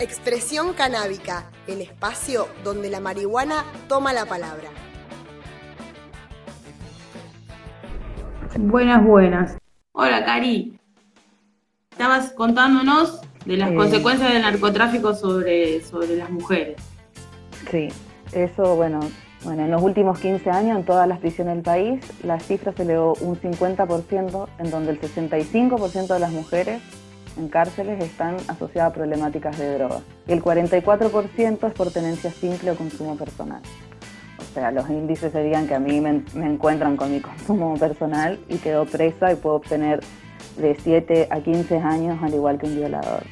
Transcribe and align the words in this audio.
Expresión 0.00 0.74
canábica, 0.74 1.50
el 1.66 1.80
espacio 1.80 2.46
donde 2.62 2.88
la 2.88 3.00
marihuana 3.00 3.64
toma 3.88 4.12
la 4.12 4.26
palabra. 4.26 4.68
Buenas, 8.56 9.04
buenas. 9.04 9.56
Hola, 9.92 10.24
Cari. 10.24 10.78
Estabas 11.90 12.30
contándonos 12.32 13.20
de 13.44 13.56
las 13.56 13.70
Eh. 13.72 13.74
consecuencias 13.74 14.32
del 14.32 14.42
narcotráfico 14.42 15.14
sobre, 15.14 15.82
sobre 15.82 16.16
las 16.16 16.30
mujeres. 16.30 16.76
Sí, 17.70 17.88
eso, 18.32 18.76
bueno, 18.76 19.00
bueno, 19.42 19.64
en 19.64 19.70
los 19.72 19.82
últimos 19.82 20.20
15 20.20 20.48
años 20.50 20.78
en 20.78 20.84
todas 20.84 21.08
las 21.08 21.18
prisiones 21.18 21.54
del 21.56 21.64
país 21.64 22.00
la 22.22 22.38
cifra 22.38 22.72
se 22.72 22.82
elevó 22.82 23.14
un 23.20 23.36
50%, 23.36 24.48
en 24.58 24.70
donde 24.70 24.92
el 24.92 25.00
65% 25.00 26.14
de 26.14 26.20
las 26.20 26.30
mujeres 26.30 26.80
en 27.38 27.48
cárceles 27.48 28.02
están 28.02 28.36
asociadas 28.48 28.90
a 28.90 28.94
problemáticas 28.94 29.56
de 29.58 29.74
droga. 29.74 30.00
Y 30.26 30.32
el 30.32 30.42
44% 30.42 31.68
es 31.68 31.72
por 31.72 31.90
tenencia 31.90 32.30
simple 32.30 32.72
o 32.72 32.76
consumo 32.76 33.16
personal. 33.16 33.62
O 34.38 34.54
sea, 34.54 34.70
los 34.70 34.88
índices 34.90 35.32
serían 35.32 35.66
que 35.66 35.74
a 35.74 35.78
mí 35.78 36.00
me, 36.00 36.22
encuentran 36.34 36.96
con 36.96 37.12
mi 37.12 37.20
consumo 37.22 37.76
personal 37.76 38.38
y 38.48 38.56
quedo 38.56 38.84
presa 38.84 39.32
y 39.32 39.36
puedo 39.36 39.56
obtener 39.56 40.00
de 40.56 40.76
7 40.82 41.28
a 41.30 41.40
15 41.40 41.76
años 41.78 42.18
al 42.22 42.34
igual 42.34 42.58
que 42.58 42.66
un 42.66 42.76
violador. 42.76 43.22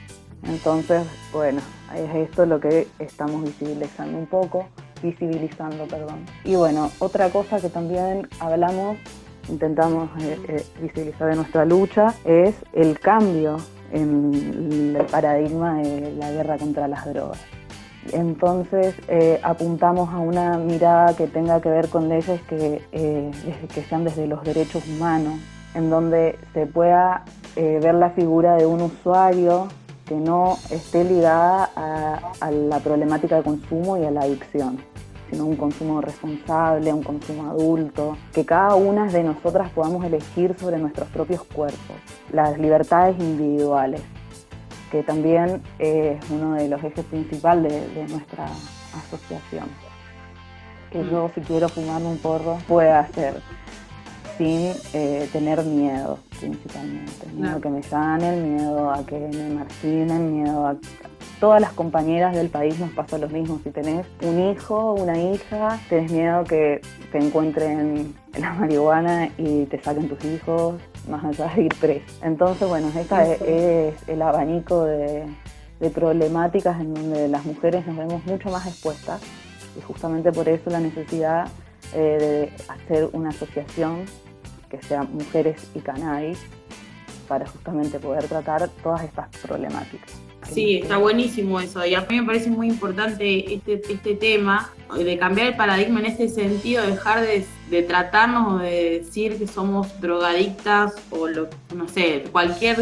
Entonces, 0.44 1.02
bueno, 1.32 1.60
es 1.94 2.28
esto 2.28 2.46
lo 2.46 2.60
que 2.60 2.86
estamos 3.00 3.42
visibilizando 3.42 4.16
un 4.16 4.26
poco, 4.26 4.68
visibilizando, 5.02 5.86
perdón. 5.86 6.24
Y 6.44 6.54
bueno, 6.54 6.92
otra 7.00 7.30
cosa 7.30 7.60
que 7.60 7.68
también 7.68 8.28
hablamos, 8.38 8.96
intentamos 9.48 10.08
eh, 10.20 10.38
eh, 10.46 10.64
visibilizar 10.80 11.30
de 11.30 11.36
nuestra 11.36 11.64
lucha, 11.64 12.14
es 12.24 12.54
el 12.72 13.00
cambio 13.00 13.56
en 13.92 14.94
el 14.96 15.06
paradigma 15.06 15.82
de 15.82 16.12
la 16.12 16.30
guerra 16.30 16.58
contra 16.58 16.88
las 16.88 17.04
drogas. 17.06 17.38
Entonces 18.12 18.94
eh, 19.08 19.40
apuntamos 19.42 20.10
a 20.10 20.18
una 20.18 20.58
mirada 20.58 21.14
que 21.16 21.26
tenga 21.26 21.60
que 21.60 21.68
ver 21.68 21.88
con 21.88 22.08
leyes 22.08 22.40
que, 22.42 22.82
eh, 22.92 23.30
sean 23.88 24.04
desde 24.04 24.26
los 24.26 24.44
derechos 24.44 24.86
humanos, 24.88 25.34
en 25.74 25.90
donde 25.90 26.38
se 26.52 26.66
pueda 26.66 27.24
eh, 27.56 27.80
ver 27.82 27.94
la 27.94 28.10
figura 28.10 28.56
de 28.56 28.66
un 28.66 28.82
usuario 28.82 29.68
que 30.04 30.14
no 30.14 30.56
esté 30.70 31.02
ligada 31.02 31.68
a 31.74 32.50
la 32.52 32.78
problemática 32.78 33.36
de 33.36 33.42
consumo 33.42 33.96
y 33.96 34.04
a 34.04 34.10
la 34.12 34.20
adicción, 34.20 34.78
sino 35.30 35.46
un 35.46 35.56
consumo 35.56 36.00
responsable, 36.00 36.92
un 36.92 37.02
consumo 37.02 37.50
adulto, 37.50 38.16
que 38.32 38.44
cada 38.44 38.74
una 38.74 39.06
de 39.06 39.22
nosotras 39.22 39.70
podamos 39.70 40.04
elegir 40.04 40.54
sobre 40.58 40.78
nuestros 40.78 41.08
propios 41.08 41.42
cuerpos, 41.44 41.96
las 42.32 42.58
libertades 42.58 43.18
individuales 43.18 44.02
que 44.90 45.02
también 45.02 45.62
es 45.78 46.18
uno 46.30 46.54
de 46.54 46.68
los 46.68 46.82
ejes 46.82 47.04
principales 47.06 47.72
de, 47.72 48.02
de 48.02 48.08
nuestra 48.08 48.46
asociación. 48.94 49.66
Que 50.90 51.04
yo 51.10 51.30
si 51.34 51.40
quiero 51.40 51.68
fumarme 51.68 52.06
un 52.06 52.18
porro 52.18 52.58
pueda 52.68 53.00
hacer 53.00 53.42
sin 54.38 54.72
eh, 54.92 55.28
tener 55.32 55.64
miedo 55.64 56.18
principalmente. 56.38 57.26
Miedo 57.34 57.56
a 57.56 57.60
que 57.60 57.68
me 57.68 57.82
sanen, 57.82 58.56
miedo 58.56 58.90
a 58.90 59.04
que 59.04 59.18
me 59.18 59.48
marginen, 59.54 60.42
miedo 60.42 60.66
a... 60.66 60.76
Todas 61.40 61.60
las 61.60 61.72
compañeras 61.72 62.34
del 62.34 62.48
país 62.48 62.78
nos 62.78 62.90
pasa 62.92 63.18
lo 63.18 63.28
mismo. 63.28 63.60
Si 63.62 63.70
tenés 63.70 64.06
un 64.22 64.50
hijo, 64.50 64.94
una 64.94 65.18
hija, 65.18 65.78
tenés 65.88 66.10
miedo 66.10 66.44
que 66.44 66.80
te 67.12 67.18
encuentren 67.18 68.14
la 68.38 68.54
marihuana 68.58 69.30
y 69.36 69.66
te 69.66 69.82
saquen 69.82 70.08
tus 70.08 70.24
hijos, 70.24 70.80
más 71.08 71.24
allá 71.24 71.52
de 71.54 71.64
ir 71.64 71.74
preso. 71.78 72.06
Entonces, 72.22 72.66
bueno, 72.66 72.88
este 72.88 73.32
es, 73.32 73.42
es 73.42 74.08
el 74.08 74.22
abanico 74.22 74.84
de, 74.84 75.26
de 75.80 75.90
problemáticas 75.90 76.80
en 76.80 76.94
donde 76.94 77.28
las 77.28 77.44
mujeres 77.44 77.86
nos 77.86 77.96
vemos 77.96 78.24
mucho 78.24 78.50
más 78.50 78.66
expuestas 78.66 79.20
y 79.76 79.82
justamente 79.82 80.32
por 80.32 80.48
eso 80.48 80.70
la 80.70 80.80
necesidad 80.80 81.48
eh, 81.94 82.50
de 82.58 82.72
hacer 82.72 83.08
una 83.12 83.30
asociación 83.30 84.04
que 84.70 84.82
sea 84.82 85.02
Mujeres 85.02 85.70
y 85.74 85.80
Cannabis 85.80 86.38
para 87.28 87.46
justamente 87.46 87.98
poder 87.98 88.26
tratar 88.26 88.68
todas 88.82 89.02
estas 89.02 89.28
problemáticas. 89.42 90.25
Sí, 90.52 90.76
está 90.82 90.96
buenísimo 90.96 91.60
eso. 91.60 91.84
Y 91.84 91.94
a 91.94 92.00
mí 92.02 92.20
me 92.20 92.26
parece 92.26 92.50
muy 92.50 92.68
importante 92.68 93.54
este, 93.54 93.74
este 93.74 94.14
tema 94.14 94.70
de 94.96 95.18
cambiar 95.18 95.48
el 95.48 95.56
paradigma 95.56 96.00
en 96.00 96.06
este 96.06 96.28
sentido, 96.28 96.86
dejar 96.86 97.20
de, 97.20 97.44
de 97.70 97.82
tratarnos 97.82 98.54
o 98.54 98.58
de 98.58 99.00
decir 99.00 99.38
que 99.38 99.46
somos 99.46 100.00
drogadictas 100.00 100.94
o 101.10 101.26
lo, 101.26 101.48
no 101.74 101.88
sé, 101.88 102.24
cualquier 102.30 102.78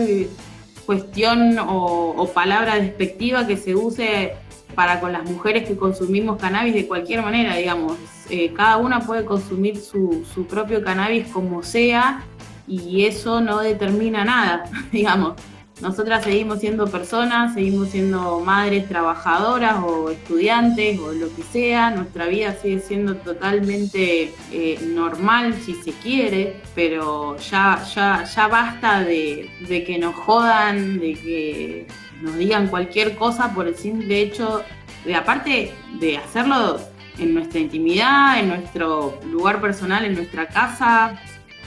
cuestión 0.85 1.57
o, 1.59 2.31
palabra 2.35 2.77
despectiva 2.77 3.47
que 3.47 3.57
se 3.57 3.75
use 3.75 4.33
para 4.75 5.01
con 5.01 5.13
las 5.13 5.29
mujeres 5.31 5.69
que 5.69 5.77
consumimos 5.77 6.39
cannabis 6.39 6.75
de 6.75 6.87
cualquier 6.87 7.23
manera, 7.23 7.57
digamos. 7.57 7.97
Eh, 8.29 8.53
cada 8.55 8.77
una 8.79 9.01
puede 9.01 9.25
consumir 9.25 9.79
su, 9.79 10.25
su 10.35 10.47
propio 10.47 10.83
cannabis 10.83 11.29
como 11.29 11.63
sea 11.63 12.25
y 12.67 13.05
eso 13.05 13.41
no 13.41 13.61
determina 13.61 14.25
nada, 14.25 14.65
digamos. 14.93 15.35
Nosotras 15.81 16.23
seguimos 16.23 16.61
siendo 16.61 16.87
personas, 16.87 17.55
seguimos 17.55 17.89
siendo 17.89 18.41
madres 18.41 18.89
trabajadoras 18.89 19.83
o 19.85 20.11
estudiantes 20.11 20.99
o 21.01 21.13
lo 21.13 21.35
que 21.35 21.43
sea, 21.43 21.91
nuestra 21.91 22.27
vida 22.27 22.55
sigue 22.63 22.79
siendo 22.79 23.17
totalmente 23.17 24.33
eh, 24.53 24.79
normal 24.87 25.55
si 25.55 25.75
se 25.75 25.91
quiere, 25.93 26.61
pero 26.77 27.37
ya, 27.39 27.83
ya, 27.93 28.25
ya 28.25 28.47
basta 28.47 29.01
de, 29.01 29.51
de 29.69 29.85
que 29.85 29.99
nos 29.99 30.15
jodan, 30.15 31.01
de 31.01 31.15
que 31.15 31.87
nos 32.23 32.37
digan 32.37 32.69
cualquier 32.69 33.17
cosa 33.17 33.53
por 33.53 33.67
el 33.67 33.75
simple 33.75 34.21
hecho 34.21 34.63
de, 35.05 35.15
aparte 35.17 35.73
de 35.99 36.17
hacerlo 36.17 36.79
en 37.19 37.35
nuestra 37.35 37.61
intimidad, 37.61 38.39
en 38.39 38.49
nuestro 38.49 39.21
lugar 39.31 39.61
personal, 39.61 40.05
en 40.05 40.15
nuestra 40.15 40.47
casa, 40.47 41.21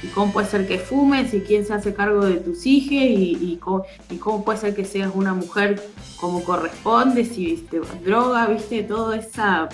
y 0.04 0.08
cómo 0.08 0.32
puede 0.32 0.48
ser 0.48 0.68
que 0.68 0.78
fumes 0.78 1.34
y 1.34 1.42
quién 1.42 1.66
se 1.66 1.74
hace 1.74 1.94
cargo 1.94 2.26
de 2.26 2.38
tus 2.38 2.66
hijos 2.66 2.92
y, 2.92 3.38
y, 3.42 3.58
cómo, 3.58 3.84
cómo 4.20 4.44
puede 4.44 4.60
ser 4.60 4.76
que 4.76 4.86
seas 4.86 5.12
una 5.14 5.34
mujer 5.34 5.82
como 6.20 6.44
corresponde, 6.44 7.26
si 7.26 7.46
viste 7.46 7.80
droga, 8.04 8.48
viste, 8.48 8.84
toda 8.84 9.18
esa 9.18 9.70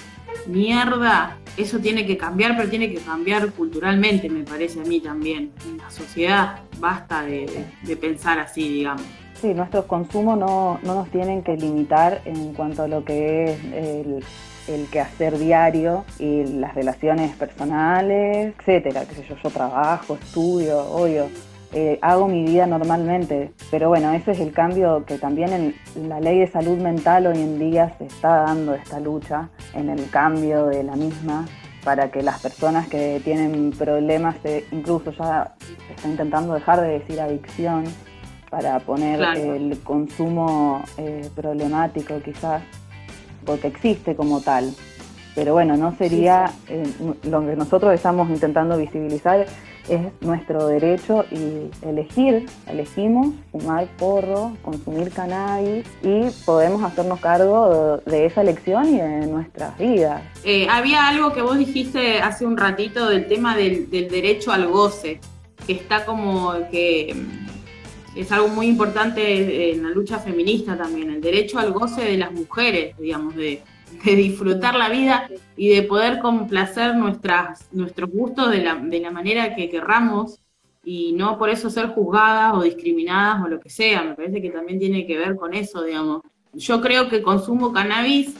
mierda. 0.48 1.38
Eso 1.56 1.80
tiene 1.80 2.06
que 2.06 2.18
cambiar, 2.18 2.58
pero 2.58 2.70
tiene 2.70 2.92
que 2.92 3.00
cambiar 3.00 3.52
culturalmente, 3.52 4.30
me 4.30 4.44
parece 4.44 4.82
a 4.82 4.84
mí 4.84 5.00
también. 5.00 5.52
En 5.68 5.78
la 5.78 5.90
sociedad 5.92 6.62
basta 6.80 7.24
de, 7.24 7.46
de, 7.46 7.66
de 7.84 7.98
pensar 7.98 8.40
así, 8.40 8.68
digamos. 8.68 9.06
Sí, 9.44 9.54
nuestros 9.54 9.86
consumos 9.86 10.38
no, 10.38 10.80
no, 10.84 10.96
nos 10.96 11.10
tienen 11.12 11.44
que 11.44 11.58
limitar 11.58 12.22
en 12.24 12.54
cuanto 12.54 12.84
a 12.84 12.88
lo 12.88 13.04
que 13.04 13.44
es 13.44 13.64
el, 13.74 14.24
el 14.68 14.88
quehacer 14.88 15.38
diario 15.38 16.06
y 16.20 16.44
las 16.44 16.76
relaciones 16.76 17.36
personales, 17.36 18.54
etcétera, 18.58 19.06
qué 19.06 19.16
sé 19.16 19.26
yo, 19.28 19.36
yo 19.44 19.50
trabajo, 19.50 20.16
estudio, 20.16 20.80
obvio, 20.80 21.28
eh, 21.74 21.98
hago 22.02 22.28
mi 22.28 22.44
vida 22.44 22.68
normalmente, 22.68 23.52
pero 23.72 23.90
bueno, 23.90 24.14
ese 24.14 24.32
es 24.32 24.40
el 24.40 24.52
cambio 24.52 25.06
que 25.06 25.18
también 25.18 25.74
en, 25.96 26.10
la 26.10 26.20
ley 26.20 26.40
de 26.40 26.48
salud 26.48 26.78
mental 26.78 27.26
hoy 27.26 27.38
en 27.38 27.58
día 27.58 27.96
se 27.98 28.06
está 28.06 28.44
dando 28.44 28.76
esta 28.76 29.00
lucha, 29.00 29.50
en 29.74 29.90
el 29.90 30.10
cambio 30.12 30.68
de 30.68 30.84
la 30.84 30.96
misma, 30.96 31.48
para 31.84 32.12
que 32.12 32.22
las 32.22 32.42
personas 32.42 32.88
que 32.88 33.20
tienen 33.24 33.72
problemas, 33.72 34.36
eh, 34.44 34.66
incluso 34.72 35.12
ya 35.12 35.56
está 35.90 36.08
intentando 36.08 36.54
dejar 36.54 36.80
de 36.80 37.00
decir 37.00 37.20
adicción, 37.20 37.86
para 38.54 38.78
poner 38.82 39.18
claro. 39.18 39.56
el 39.56 39.80
consumo 39.80 40.84
eh, 41.00 41.28
problemático 41.36 42.20
quizás, 42.24 42.62
porque 43.44 43.68
existe 43.68 44.16
como 44.16 44.42
tal. 44.42 44.74
Pero 45.36 45.54
bueno, 45.54 45.76
no 45.78 45.96
sería 45.98 46.48
sí, 46.48 46.54
sí. 46.68 46.74
Eh, 46.74 47.30
lo 47.30 47.46
que 47.46 47.56
nosotros 47.56 47.94
estamos 47.94 48.30
intentando 48.30 48.78
visibilizar 48.78 49.48
es 49.90 50.02
nuestro 50.22 50.68
derecho 50.68 51.26
y 51.32 51.70
elegir, 51.86 52.46
elegimos 52.68 53.34
fumar 53.52 53.88
porro, 53.98 54.54
consumir 54.62 55.12
cannabis 55.12 55.86
y 56.02 56.30
podemos 56.46 56.84
hacernos 56.84 57.20
cargo 57.20 58.02
de, 58.06 58.12
de 58.12 58.26
esa 58.26 58.42
elección 58.42 58.94
y 58.94 59.00
de 59.00 59.28
nuestras 59.28 59.78
vidas. 59.78 60.22
Eh, 60.44 60.68
había 60.70 61.08
algo 61.08 61.34
que 61.34 61.42
vos 61.42 61.58
dijiste 61.58 62.22
hace 62.22 62.46
un 62.46 62.58
ratito 62.58 63.10
del 63.10 63.28
tema 63.28 63.58
del, 63.58 63.90
del 63.90 64.10
derecho 64.10 64.52
al 64.52 64.68
goce, 64.68 65.20
que 65.66 65.74
está 65.74 66.06
como 66.06 66.54
que 66.72 67.16
es 68.16 68.32
algo 68.32 68.48
muy 68.48 68.68
importante 68.68 69.72
en 69.72 69.84
la 69.84 69.90
lucha 69.90 70.20
feminista 70.20 70.78
también, 70.78 71.10
el 71.10 71.22
derecho 71.22 71.60
al 71.60 71.72
goce 71.72 72.04
de 72.04 72.18
las 72.18 72.32
mujeres, 72.32 72.96
digamos, 72.98 73.36
de, 73.36 73.62
disfrutar 74.04 74.76
la 74.76 74.90
vida 74.90 75.30
y 75.56 75.70
de 75.70 75.84
poder 75.84 76.20
complacer 76.20 76.96
nuestras, 76.96 77.70
nuestros 77.72 78.10
gustos 78.10 78.50
de 78.52 78.64
la, 78.64 78.76
de 78.76 79.00
la 79.00 79.12
manera 79.12 79.56
que 79.56 79.70
querramos 79.70 80.40
y 80.84 81.14
no 81.14 81.38
por 81.38 81.50
eso 81.50 81.70
ser 81.70 81.88
juzgadas 81.90 82.56
o 82.56 82.64
discriminadas 82.64 83.46
o 83.46 83.48
lo 83.48 83.60
que 83.60 83.70
sea. 83.70 84.04
Me 84.04 84.16
parece 84.16 84.42
que 84.42 84.50
también 84.50 84.80
tiene 84.80 85.06
que 85.08 85.18
ver 85.18 85.36
con 85.36 85.54
eso, 85.54 85.84
digamos. 85.84 86.22
Yo 86.54 86.82
creo 86.82 87.08
que 87.08 87.22
consumo 87.22 87.72
cannabis 87.72 88.34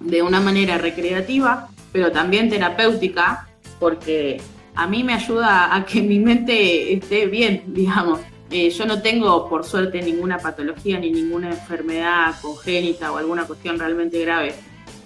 de 0.00 0.22
una 0.22 0.40
manera 0.40 0.76
recreativa, 0.76 1.68
pero 1.92 2.12
también 2.12 2.50
terapéutica, 2.50 3.48
porque 3.80 4.40
a 4.74 4.86
mí 4.86 5.02
me 5.02 5.14
ayuda 5.14 5.74
a 5.74 5.86
que 5.86 6.02
mi 6.02 6.18
mente 6.18 6.92
esté 6.92 7.26
bien, 7.26 7.62
digamos. 7.68 8.20
Eh, 8.50 8.70
yo 8.70 8.86
no 8.86 9.02
tengo, 9.02 9.48
por 9.48 9.64
suerte, 9.64 10.02
ninguna 10.02 10.38
patología 10.38 10.98
ni 10.98 11.10
ninguna 11.10 11.50
enfermedad 11.50 12.34
congénita 12.40 13.10
o 13.12 13.16
alguna 13.16 13.44
cuestión 13.44 13.78
realmente 13.78 14.20
grave, 14.20 14.54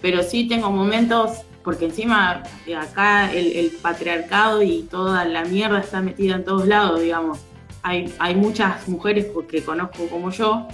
pero 0.03 0.23
sí 0.23 0.49
tengo 0.49 0.71
momentos 0.71 1.43
porque 1.63 1.87
encima 1.87 2.43
eh, 2.67 2.75
acá 2.75 3.33
el, 3.33 3.71
patriarcado 3.83 4.63
y 4.63 4.83
toda 4.83 5.25
la 5.25 5.45
mierda 5.45 5.81
está 5.81 6.01
metida 6.01 6.37
en 6.37 6.45
todos 6.45 6.67
lados, 6.67 7.01
digamos. 7.01 7.39
Hay, 7.83 8.13
hay 8.19 8.35
muchas 8.35 8.89
mujeres 8.89 9.27
que 9.49 9.63
conozco 9.63 10.09
como 10.09 10.31
yo, 10.31 10.67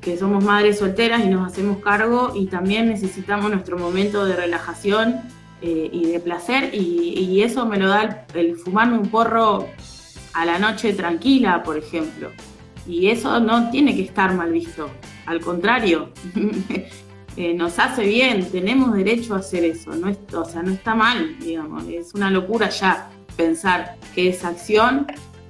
que 0.00 0.16
somos 0.16 0.44
madres 0.44 0.78
solteras 0.78 1.24
y 1.24 1.28
nos 1.28 1.46
hacemos 1.46 1.78
cargo 1.78 2.32
y 2.34 2.46
también 2.46 2.88
necesitamos 2.88 3.50
nuestro 3.50 3.78
momento 3.78 4.24
de 4.24 4.36
relajación 4.36 5.20
eh, 5.62 5.88
y 5.92 6.06
de 6.06 6.20
placer 6.20 6.74
y, 6.74 7.42
eso 7.42 7.66
me 7.66 7.78
lo 7.78 7.88
da 7.88 8.26
el, 8.34 8.40
el 8.40 8.56
fumarme 8.56 8.98
un 8.98 9.08
porro 9.08 9.66
a 10.36 10.44
la 10.44 10.58
noche 10.58 10.92
tranquila, 10.92 11.62
por 11.62 11.76
ejemplo. 11.76 12.30
Y 12.86 13.08
eso 13.08 13.40
no 13.40 13.70
tiene 13.70 13.96
que 13.96 14.02
estar 14.02 14.34
mal 14.34 14.52
visto, 14.52 14.88
al 15.26 15.40
contrario, 15.40 16.10
Eh, 17.38 17.52
nos 17.52 17.78
hace 17.78 18.06
bien, 18.06 18.50
tenemos 18.50 18.94
derecho 18.94 19.34
a 19.34 19.40
hacer 19.40 19.62
eso, 19.62 19.94
no 19.94 20.08
es, 20.08 20.16
o 20.32 20.44
sea, 20.46 20.62
no 20.62 20.72
está 20.72 20.94
mal, 20.94 21.38
digamos, 21.38 21.84
es 21.86 22.14
una 22.14 22.30
locura 22.30 22.70
ya 22.70 23.10
pensar 23.36 23.96
que 24.14 24.30
esa 24.30 24.48
acción 24.48 25.06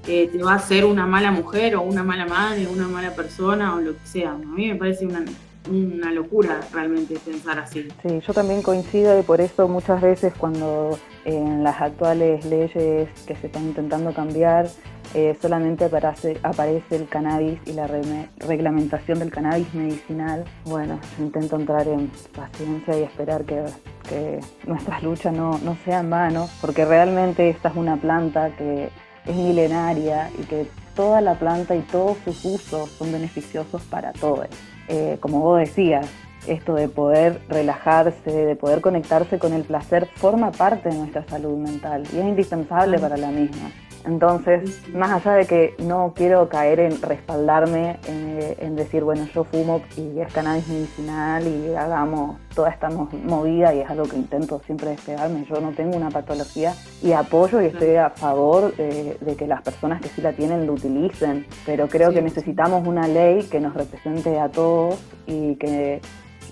eh, 0.09 0.29
te 0.33 0.43
va 0.43 0.55
a 0.55 0.57
hacer 0.57 0.85
una 0.85 1.07
mala 1.07 1.31
mujer 1.31 1.77
o 1.77 1.83
una 1.83 2.03
mala 2.03 2.27
madre 2.27 2.67
una 2.67 2.89
mala 2.89 3.15
persona 3.15 3.77
o 3.77 3.81
lo 3.81 3.93
que 3.93 4.05
sea. 4.05 4.33
A 4.33 4.37
mí 4.37 4.67
me 4.67 4.75
parece 4.75 5.07
una, 5.07 5.25
una 5.69 6.13
locura 6.13 6.61
realmente 6.73 7.19
pensar 7.19 7.59
así. 7.59 7.89
Sí, 8.03 8.21
yo 8.21 8.33
también 8.33 8.63
coincido 8.63 9.19
y 9.19 9.23
por 9.23 9.41
eso 9.41 9.69
muchas 9.69 10.01
veces 10.01 10.33
cuando 10.37 10.99
en 11.25 11.65
las 11.65 11.81
actuales 11.81 12.45
leyes 12.45 13.09
que 13.27 13.37
se 13.37 13.47
están 13.47 13.65
intentando 13.65 14.13
cambiar 14.13 14.69
eh, 15.15 15.37
solamente 15.41 15.85
aparece, 15.85 16.39
aparece 16.43 16.97
el 16.97 17.09
cannabis 17.09 17.59
y 17.65 17.73
la 17.73 17.87
reglamentación 17.87 19.19
del 19.19 19.31
cannabis 19.31 19.73
medicinal, 19.73 20.45
bueno, 20.65 21.01
intento 21.19 21.57
entrar 21.57 21.87
en 21.89 22.11
paciencia 22.35 22.99
y 22.99 23.03
esperar 23.05 23.45
que, 23.45 23.65
que 24.09 24.41
nuestras 24.67 25.03
luchas 25.03 25.33
no, 25.33 25.59
no 25.59 25.77
sean 25.85 26.11
vanos, 26.11 26.51
porque 26.61 26.85
realmente 26.85 27.49
esta 27.49 27.69
es 27.69 27.77
una 27.77 27.97
planta 27.97 28.55
que 28.57 28.91
es 29.25 29.37
milenaria 29.37 30.31
y 30.39 30.45
que 30.45 30.67
toda 30.95 31.21
la 31.21 31.39
planta 31.39 31.77
y 31.77 31.81
todos 31.81 32.17
sus 32.25 32.45
usos 32.45 32.91
son 32.91 33.13
beneficiosos 33.13 33.83
para 33.83 34.13
todos. 34.13 34.49
Eh, 34.89 35.19
como 35.21 35.41
vos 35.41 35.59
decías, 35.59 36.07
esto 36.47 36.75
de 36.75 36.89
poder 36.89 37.41
relajarse, 37.49 38.31
de 38.31 38.57
poder 38.57 38.81
conectarse 38.81 39.39
con 39.39 39.53
el 39.53 39.65
placer, 39.65 40.09
forma 40.17 40.53
parte 40.53 40.89
de 40.89 40.97
nuestra 40.97 41.25
salud 41.27 41.57
mental 41.59 42.05
y 42.13 42.19
es 42.19 42.25
indispensable 42.25 42.99
para 42.99 43.17
la 43.17 43.31
misma. 43.31 43.71
Entonces, 44.07 44.89
más 44.95 45.11
allá 45.11 45.37
de 45.37 45.47
que 45.47 45.75
no 45.79 46.13
quiero 46.15 46.49
caer 46.49 46.79
en 46.79 47.03
respaldarme 47.03 47.99
en, 48.07 48.77
decir, 48.77 49.03
bueno, 49.03 49.27
yo 49.35 49.43
fumo 49.43 49.83
y 49.97 50.21
es 50.21 50.33
cannabis 50.33 50.69
medicinal 50.69 51.45
y 51.47 51.75
hagamos 51.75 52.39
toda 52.55 52.71
esta 52.71 52.89
movida 52.89 53.75
y 53.75 53.81
es 53.81 53.91
algo 53.91 54.05
que 54.05 54.17
intento 54.17 54.61
siempre 54.65 54.91
despegarme, 54.91 55.45
yo 55.47 55.61
no 55.61 55.73
tengo 55.73 55.97
una 55.97 56.11
patología 56.11 56.75
y 57.03 57.13
apoyo 57.13 57.61
y 57.61 57.67
estoy 57.67 57.97
a 57.97 58.11
favor 58.11 58.75
de, 58.77 59.37
que 59.37 59.47
las 59.47 59.63
personas 59.63 60.01
que 60.01 60.09
sí 60.09 60.23
la 60.23 60.33
tienen 60.33 60.67
lo 60.67 60.75
utilicen, 60.75 61.47
pero 61.65 61.89
creo 61.89 62.13
que 62.13 62.23
necesitamos 62.23 62.87
una 62.87 63.09
ley 63.09 63.45
que 63.45 63.61
nos 63.61 63.75
represente 63.75 64.39
a 64.39 64.49
todos 64.51 65.01
y 65.27 65.57
que 65.57 66.01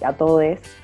a 0.04 0.12
todos 0.14 0.42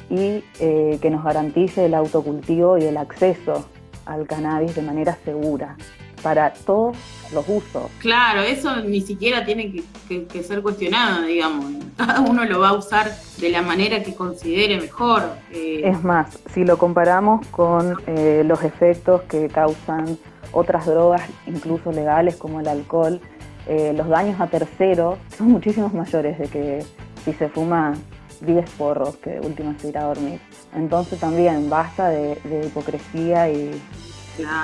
y 0.09 0.45
eh, 0.61 0.99
que 1.03 1.11
nos 1.11 1.25
garantice 1.25 1.87
el 1.87 1.95
autocultivo 1.95 2.79
y 2.79 2.85
el 2.85 2.97
acceso 2.97 3.67
al 4.07 4.27
cannabis 4.27 4.75
de 4.77 4.83
manera 4.83 5.19
segura 5.25 5.77
para 6.23 6.53
todos 6.53 6.97
los 7.33 7.49
usos. 7.49 7.91
Claro, 7.99 8.41
eso 8.43 8.77
ni 8.77 9.01
siquiera 9.01 9.45
tiene 9.45 9.83
que, 10.09 10.43
ser 10.43 10.63
cuestionado, 10.63 11.23
digamos. 11.23 11.67
Cada 11.97 12.21
uno 12.21 12.45
lo 12.45 12.61
va 12.61 12.71
a 12.71 12.73
usar 12.75 13.11
de 13.39 13.49
la 13.51 13.63
manera 13.63 14.03
que 14.03 14.15
considere 14.15 14.81
mejor. 14.81 15.23
Eh. 15.53 15.83
Es 15.85 16.03
más, 16.03 16.39
si 16.53 16.65
lo 16.65 16.79
comparamos 16.79 17.47
con 17.49 17.97
eh, 18.07 18.43
los 18.45 18.63
efectos 18.63 19.23
que 19.23 19.49
causan 19.49 20.19
otras 20.53 20.87
drogas, 20.87 21.23
incluso 21.47 21.93
legales 21.93 22.37
como 22.37 22.61
el 22.61 22.69
alcohol, 22.69 23.21
eh, 23.69 23.93
los 23.95 24.09
daños 24.09 24.41
a 24.41 24.49
terceros 24.49 25.19
son 25.37 25.49
muchísimos 25.49 25.93
mayores 25.93 26.39
de 26.39 26.49
que 26.49 26.85
si 27.25 27.33
se 27.35 27.49
fuma 27.49 27.95
10 28.41 28.71
porros 28.71 29.17
que 29.17 29.31
de 29.31 29.41
última 29.41 29.77
se 29.79 29.89
irá 29.89 30.03
a 30.03 30.05
dormir. 30.07 30.41
Entonces 30.75 31.21
también 31.21 31.69
basta 31.69 32.09
de, 32.09 32.39
hipocresía 32.67 33.49
y 33.51 33.71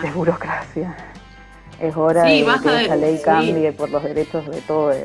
de 0.03 0.11
burocracia. 0.15 0.97
Es 1.81 1.97
hora 1.97 2.25
de 2.25 2.45
que 2.45 2.85
esa 2.85 2.97
ley 2.97 3.21
cambie 3.23 3.73
por 3.73 3.91
los 3.91 4.03
derechos 4.03 4.47
de 4.47 4.61
todos. 4.63 4.97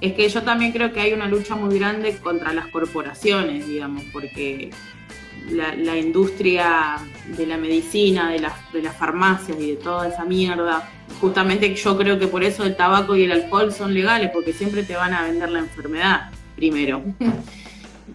Es 0.00 0.12
que 0.12 0.28
yo 0.28 0.42
también 0.42 0.72
creo 0.72 0.92
que 0.92 1.00
hay 1.00 1.12
una 1.12 1.28
lucha 1.28 1.54
muy 1.54 1.78
grande 1.78 2.16
contra 2.18 2.52
las 2.52 2.66
corporaciones, 2.68 3.66
digamos, 3.66 4.02
porque 4.12 4.70
la, 5.50 5.96
industria 5.96 6.96
de 7.36 7.46
la 7.46 7.56
medicina, 7.56 8.30
de 8.30 8.40
las, 8.40 8.72
de 8.72 8.82
las 8.82 8.96
farmacias 8.96 9.58
y 9.60 9.70
de 9.70 9.76
toda 9.76 10.08
esa 10.08 10.24
mierda, 10.24 10.90
justamente 11.20 11.74
yo 11.74 11.96
creo 11.96 12.18
que 12.18 12.26
por 12.26 12.42
eso 12.42 12.64
el 12.64 12.76
tabaco 12.76 13.16
y 13.16 13.24
el 13.24 13.32
alcohol 13.32 13.72
son 13.72 13.94
legales, 13.94 14.30
porque 14.32 14.52
siempre 14.52 14.82
te 14.82 14.96
van 14.96 15.14
a 15.14 15.22
vender 15.22 15.50
la 15.50 15.60
enfermedad 15.60 16.30
primero. 16.56 17.02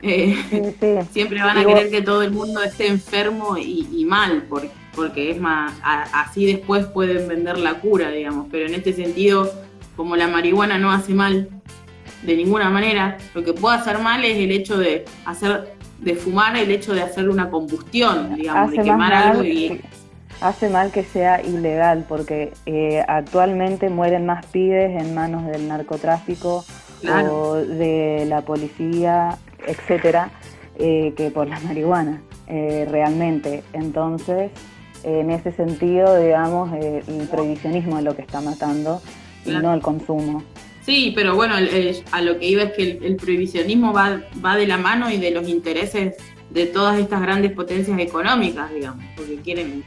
Eh, 0.01 1.05
siempre 1.11 1.41
van 1.41 1.57
a 1.57 1.65
querer 1.65 1.89
que 1.89 2.01
todo 2.01 2.21
el 2.21 2.31
mundo 2.31 2.63
esté 2.63 2.87
enfermo 2.87 3.57
y, 3.57 3.85
y 3.91 4.05
mal, 4.05 4.45
porque 4.47 4.69
porque 4.95 5.31
es 5.31 5.39
más, 5.39 5.73
así 5.83 6.45
después 6.45 6.85
pueden 6.87 7.27
vender 7.27 7.57
la 7.57 7.75
cura, 7.75 8.09
digamos, 8.11 8.47
pero 8.51 8.67
en 8.67 8.73
este 8.73 8.93
sentido, 8.93 9.51
como 9.95 10.15
la 10.15 10.27
marihuana 10.27 10.77
no 10.77 10.91
hace 10.91 11.13
mal 11.13 11.49
de 12.23 12.35
ninguna 12.35 12.69
manera, 12.69 13.17
lo 13.33 13.43
que 13.43 13.53
puede 13.53 13.77
hacer 13.77 13.99
mal 13.99 14.23
es 14.25 14.37
el 14.37 14.51
hecho 14.51 14.77
de 14.77 15.05
hacer, 15.25 15.73
de 15.99 16.15
fumar, 16.15 16.57
el 16.57 16.71
hecho 16.71 16.93
de 16.93 17.01
hacer 17.01 17.29
una 17.29 17.49
combustión, 17.49 18.35
digamos, 18.35 18.71
de 18.71 18.77
quemar 18.79 19.13
algo 19.13 19.43
y... 19.43 19.81
Hace 20.41 20.69
mal 20.69 20.89
que 20.93 21.03
sea 21.03 21.41
ilegal, 21.41 22.05
porque 22.07 22.53
eh, 22.65 23.03
actualmente 23.05 23.89
mueren 23.89 24.25
más 24.25 24.45
pibes 24.45 25.01
en 25.01 25.13
manos 25.13 25.45
del 25.45 25.67
narcotráfico 25.67 26.63
o 27.29 27.55
de 27.55 28.25
la 28.25 28.41
policía, 28.41 29.37
etcétera, 29.67 30.31
eh, 30.77 31.13
que 31.17 31.29
por 31.29 31.47
la 31.49 31.59
marihuana, 31.59 32.21
eh, 32.47 32.87
realmente. 32.89 33.63
Entonces, 33.73 34.51
en 35.03 35.31
ese 35.31 35.51
sentido, 35.51 36.17
digamos, 36.17 36.73
eh, 36.73 37.03
el 37.07 37.27
prohibicionismo 37.27 37.97
es 37.97 38.03
lo 38.03 38.15
que 38.15 38.21
está 38.21 38.41
matando 38.41 39.01
y 39.45 39.51
no 39.51 39.73
el 39.73 39.81
consumo. 39.81 40.43
Sí, 40.81 41.11
pero 41.15 41.35
bueno, 41.35 41.55
a 41.55 42.21
lo 42.21 42.39
que 42.39 42.47
iba 42.47 42.63
es 42.63 42.73
que 42.73 42.99
el, 43.01 43.15
prohibicionismo 43.15 43.93
va, 43.93 44.21
va 44.43 44.55
de 44.55 44.65
la 44.65 44.77
mano 44.77 45.11
y 45.11 45.17
de 45.17 45.31
los 45.31 45.47
intereses 45.47 46.15
de 46.49 46.65
todas 46.65 46.99
estas 46.99 47.21
grandes 47.21 47.51
potencias 47.51 47.99
económicas, 47.99 48.73
digamos, 48.73 49.05
porque 49.15 49.35
quieren 49.37 49.83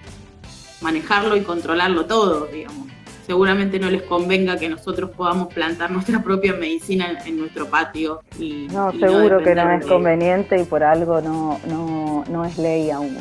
manejarlo 0.80 1.36
y 1.36 1.42
controlarlo 1.42 2.06
todo, 2.06 2.46
digamos. 2.46 2.88
Seguramente 3.26 3.78
no 3.78 3.88
les 3.88 4.02
convenga 4.02 4.58
que 4.58 4.68
nosotros 4.68 5.10
podamos 5.10 5.52
plantar 5.52 5.90
nuestra 5.90 6.22
propia 6.22 6.54
medicina 6.54 7.18
en, 7.24 7.38
nuestro 7.38 7.66
patio. 7.66 8.20
Y, 8.38 8.66
no, 8.72 8.92
seguro 8.92 9.42
que 9.42 9.54
no 9.54 9.70
es 9.70 9.86
conveniente 9.86 10.60
y 10.60 10.64
por 10.64 10.82
algo 10.82 11.20
no, 11.20 11.60
no, 11.68 12.24
no 12.28 12.44
es 12.44 12.58
ley 12.58 12.90
aún. 12.90 13.16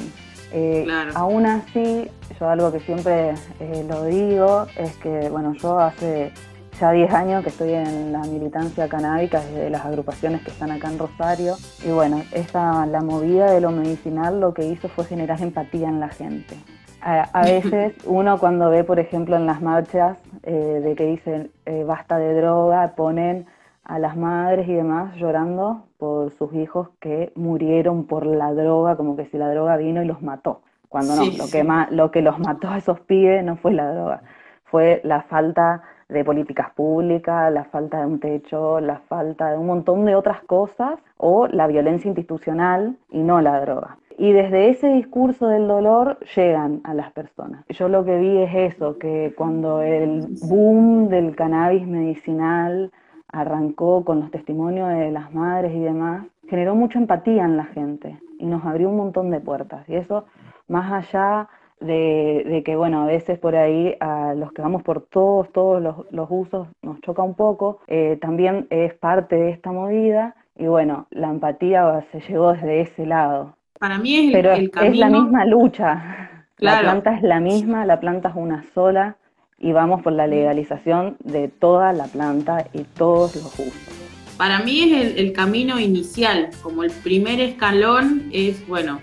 Eh, 0.54 0.86
aún 1.16 1.46
así, 1.46 2.10
yo 2.40 2.50
algo 2.50 2.72
que 2.72 2.80
siempre 2.82 3.34
eh, 3.60 3.86
lo 3.88 4.06
digo 4.06 4.66
es 4.76 4.96
que, 4.98 5.30
bueno, 5.30 5.54
yo 5.54 5.80
hace 5.80 6.34
ya 6.80 6.92
10 6.92 7.14
años 7.14 7.44
que 7.44 7.50
estoy 7.50 7.74
en 7.74 8.12
la 8.12 8.22
militancia 8.22 8.88
canábica 8.90 9.42
desde 9.42 9.70
las 9.70 9.86
agrupaciones 9.86 10.42
que 10.42 10.52
están 10.52 10.72
acá 10.72 10.90
en 10.90 11.00
Rosario. 11.00 11.56
Y 11.86 11.90
bueno, 11.90 12.24
esta, 12.32 12.86
la 12.86 13.02
movida 13.02 13.52
de 13.52 13.62
lo 13.62 13.72
medicinal 13.72 14.40
lo 14.40 14.54
que 14.54 14.66
hizo 14.66 14.90
fue 14.90 15.06
generar 15.06 15.42
empatía 15.42 15.88
en 15.88 16.00
la 16.00 16.10
gente. 16.10 16.56
A, 17.02 17.42
veces 17.44 17.94
uno 18.06 18.38
cuando 18.38 18.70
ve, 18.70 18.84
por 18.84 19.00
ejemplo, 19.00 19.36
en 19.36 19.46
las 19.46 19.62
marchas 19.62 20.18
eh, 20.44 20.82
de 20.84 20.96
que 20.96 21.06
dicen 21.06 21.52
basta 21.86 22.18
de 22.18 22.36
droga, 22.36 22.94
ponen 22.96 23.48
a 23.84 24.00
las 24.00 24.16
madres 24.16 24.68
y 24.68 24.74
demás 24.74 25.16
llorando 25.16 25.86
por 25.98 26.32
sus 26.32 26.54
hijos 26.54 26.90
que 27.00 27.32
murieron 27.36 28.06
por 28.06 28.26
la 28.26 28.54
droga, 28.54 28.96
como 28.96 29.16
que 29.16 29.26
si 29.26 29.38
la 29.38 29.50
droga 29.50 29.78
vino 29.78 30.02
y 30.02 30.06
los 30.06 30.22
mató. 30.22 30.62
Cuando 30.90 31.16
no, 31.16 31.24
lo, 31.24 31.48
Que 31.52 31.66
lo 31.96 32.12
que 32.12 32.22
los 32.22 32.38
mató 32.40 32.70
a 32.70 32.78
esos 32.78 33.00
pibes 33.02 33.44
no 33.46 33.56
fue 33.56 33.74
la 33.74 33.94
droga, 33.94 34.24
fue 34.66 35.00
la 35.06 35.22
falta 35.22 35.82
de 36.10 36.26
políticas 36.26 36.72
públicas, 36.72 37.52
la 37.52 37.64
falta 37.64 38.02
de 38.02 38.06
un 38.06 38.20
techo, 38.20 38.82
la 38.82 39.00
falta 39.00 39.52
de 39.52 39.58
un 39.58 39.68
montón 39.68 40.06
de 40.06 40.16
otras 40.16 40.42
cosas 40.44 41.00
o 41.18 41.48
la 41.48 41.68
violencia 41.68 42.10
institucional 42.10 42.98
y 43.10 43.20
no 43.20 43.42
la 43.42 43.62
droga. 43.62 43.98
Y 44.18 44.34
desde 44.34 44.70
ese 44.70 44.90
discurso 44.90 45.48
del 45.48 45.68
dolor 45.68 46.20
llegan 46.36 46.82
a 46.84 46.94
las 46.94 47.12
personas. 47.14 47.66
Yo 47.70 47.88
lo 47.88 48.04
que 48.04 48.18
vi 48.18 48.38
es 48.40 48.76
eso, 48.76 49.00
que 49.00 49.34
cuando 49.36 49.82
el 49.82 50.28
boom 50.44 51.08
del 51.08 51.36
cannabis 51.36 51.88
medicinal 51.88 52.92
arrancó 53.32 54.04
con 54.04 54.20
los 54.20 54.32
testimonios 54.32 54.90
de 54.90 55.12
las 55.12 55.34
madres 55.34 55.74
y 55.74 55.80
demás, 55.80 56.26
generó 56.48 56.76
mucha 56.76 57.00
empatía 57.00 57.46
en 57.46 57.58
la 57.58 57.66
gente 57.66 58.20
y 58.40 58.46
nos 58.46 58.66
abrió 58.66 58.90
un 58.90 58.98
montón 58.98 59.30
de 59.32 59.40
puertas. 59.40 59.88
Y 59.88 59.96
eso, 59.96 60.26
más 60.68 60.92
allá 60.92 61.48
de, 61.80 62.62
que, 62.66 62.76
bueno, 62.76 63.04
a 63.04 63.06
veces 63.06 63.40
por 63.40 63.56
ahí 63.56 63.96
a 64.00 64.34
los 64.36 64.52
que 64.52 64.62
vamos 64.62 64.84
por 64.84 65.02
todos, 65.02 65.52
todos 65.52 65.82
los, 65.82 66.28
usos 66.30 66.68
nos 66.82 67.00
choca 67.02 67.24
un 67.24 67.36
poco, 67.36 67.80
eh, 67.88 68.18
también 68.22 68.68
es 68.70 68.94
parte 68.94 69.36
de 69.36 69.50
esta 69.50 69.72
movida 69.72 70.36
y 70.58 70.68
bueno, 70.68 71.08
la 71.10 71.30
empatía 71.30 72.06
se 72.12 72.20
llegó 72.22 72.54
desde 72.54 72.82
ese 72.82 73.06
lado. 73.06 73.56
Para 73.80 73.98
mí 73.98 74.28
es 74.28 74.34
Pero 74.34 74.52
el 74.52 74.70
camino... 74.70 74.94
es 74.94 75.00
la 75.00 75.10
misma 75.10 75.46
lucha. 75.46 76.28
La 76.58 76.80
planta 76.82 77.16
es 77.16 77.24
la 77.24 77.40
misma, 77.40 77.86
la 77.86 78.00
planta 78.00 78.30
es 78.30 78.36
una 78.36 78.64
sola 78.76 79.16
y 79.62 79.72
vamos 79.72 80.02
por 80.02 80.14
la 80.14 80.28
legalización 80.28 81.18
de 81.24 81.48
toda 81.48 81.94
la 81.94 82.06
planta 82.06 82.68
y 82.74 82.84
todos 82.84 83.36
los 83.36 83.54
usos. 83.54 83.74
Para 84.38 84.60
mí 84.60 84.92
es 84.94 85.18
el, 85.18 85.34
camino 85.34 85.80
inicial, 85.80 86.50
como 86.64 86.84
el 86.84 86.92
primer 86.92 87.40
escalón 87.40 88.30
es, 88.34 88.68
bueno, 88.68 89.00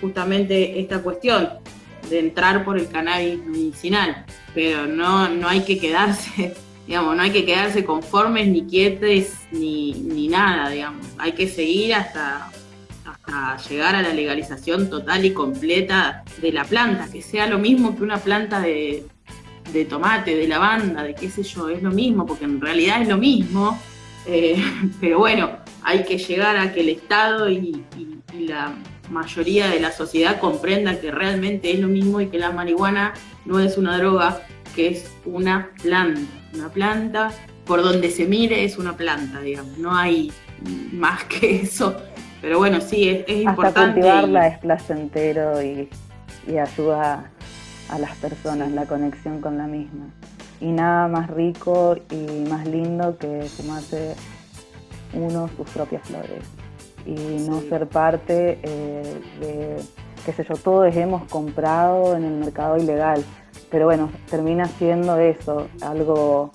justamente 0.00 0.78
esta 0.78 1.02
cuestión 1.02 1.48
de 2.10 2.18
entrar 2.18 2.64
por 2.64 2.78
el 2.78 2.88
cannabis 2.88 3.42
medicinal, 3.46 4.26
pero 4.54 4.86
no, 4.86 5.28
no 5.28 5.48
hay 5.48 5.62
que 5.62 5.78
quedarse, 5.78 6.54
digamos, 6.86 7.16
no 7.16 7.22
hay 7.22 7.30
que 7.30 7.46
quedarse 7.46 7.84
conformes 7.84 8.48
ni 8.48 8.66
quietes 8.66 9.38
ni, 9.52 9.94
ni 9.94 10.28
nada, 10.28 10.68
digamos, 10.68 11.06
hay 11.16 11.32
que 11.32 11.48
seguir 11.48 11.94
hasta 11.94 12.50
llegar 13.68 13.94
a 13.94 14.02
la 14.02 14.12
legalización 14.14 14.88
total 14.88 15.24
y 15.24 15.32
completa 15.32 16.24
de 16.40 16.52
la 16.52 16.64
planta, 16.64 17.08
que 17.10 17.20
sea 17.20 17.46
lo 17.46 17.58
mismo 17.58 17.94
que 17.96 18.02
una 18.02 18.18
planta 18.18 18.60
de, 18.60 19.04
de 19.72 19.84
tomate, 19.84 20.36
de 20.36 20.48
lavanda, 20.48 21.02
de 21.02 21.14
qué 21.14 21.30
sé 21.30 21.42
yo, 21.42 21.68
es 21.68 21.82
lo 21.82 21.90
mismo, 21.90 22.26
porque 22.26 22.44
en 22.44 22.60
realidad 22.60 23.02
es 23.02 23.08
lo 23.08 23.18
mismo, 23.18 23.78
eh, 24.26 24.62
pero 25.00 25.18
bueno, 25.18 25.50
hay 25.82 26.04
que 26.04 26.18
llegar 26.18 26.56
a 26.56 26.72
que 26.72 26.80
el 26.80 26.88
Estado 26.90 27.50
y 27.50 27.84
la 28.38 28.74
mayoría 29.10 29.68
de 29.68 29.80
la 29.80 29.92
sociedad 29.92 30.38
comprenda 30.38 31.00
que 31.00 31.10
realmente 31.10 31.70
es 31.72 31.80
lo 31.80 31.88
mismo 31.88 32.20
y 32.20 32.26
que 32.26 32.38
la 32.38 32.50
marihuana 32.50 33.14
no 33.44 33.60
es 33.60 33.78
una 33.78 33.96
droga, 33.98 34.42
que 34.74 34.88
es 34.88 35.10
una 35.24 35.70
planta. 35.82 36.20
Una 36.54 36.68
planta, 36.68 37.30
por 37.64 37.82
donde 37.82 38.10
se 38.10 38.26
mire, 38.26 38.64
es 38.64 38.78
una 38.78 38.96
planta, 38.96 39.40
digamos. 39.40 39.78
No 39.78 39.94
hay 39.94 40.32
más 40.92 41.24
que 41.24 41.62
eso. 41.62 41.96
Pero 42.40 42.58
bueno, 42.58 42.80
sí, 42.80 43.08
es, 43.08 43.24
es 43.26 43.46
Hasta 43.46 43.50
importante. 43.50 44.00
cultivarla 44.00 44.46
es 44.48 44.58
placentero 44.58 45.62
y, 45.62 45.88
y 46.46 46.58
ayuda 46.58 47.30
a 47.88 47.98
las 47.98 48.16
personas, 48.16 48.72
la 48.72 48.86
conexión 48.86 49.40
con 49.40 49.58
la 49.58 49.66
misma. 49.66 50.06
Y 50.60 50.66
nada 50.66 51.08
más 51.08 51.30
rico 51.30 51.96
y 52.10 52.48
más 52.48 52.66
lindo 52.66 53.16
que 53.16 53.42
fumarse 53.42 54.14
uno 55.12 55.48
sus 55.56 55.68
propias 55.70 56.02
flores. 56.02 56.44
Y 57.06 57.48
no 57.48 57.60
ser 57.62 57.86
parte 57.88 58.58
eh, 58.62 59.20
de, 59.40 59.76
qué 60.26 60.32
sé 60.32 60.44
yo, 60.48 60.56
todos 60.56 60.94
hemos 60.94 61.24
comprado 61.30 62.16
en 62.16 62.24
el 62.24 62.34
mercado 62.34 62.76
ilegal, 62.76 63.24
pero 63.70 63.86
bueno, 63.86 64.10
termina 64.28 64.66
siendo 64.66 65.16
eso, 65.18 65.68
algo 65.80 66.50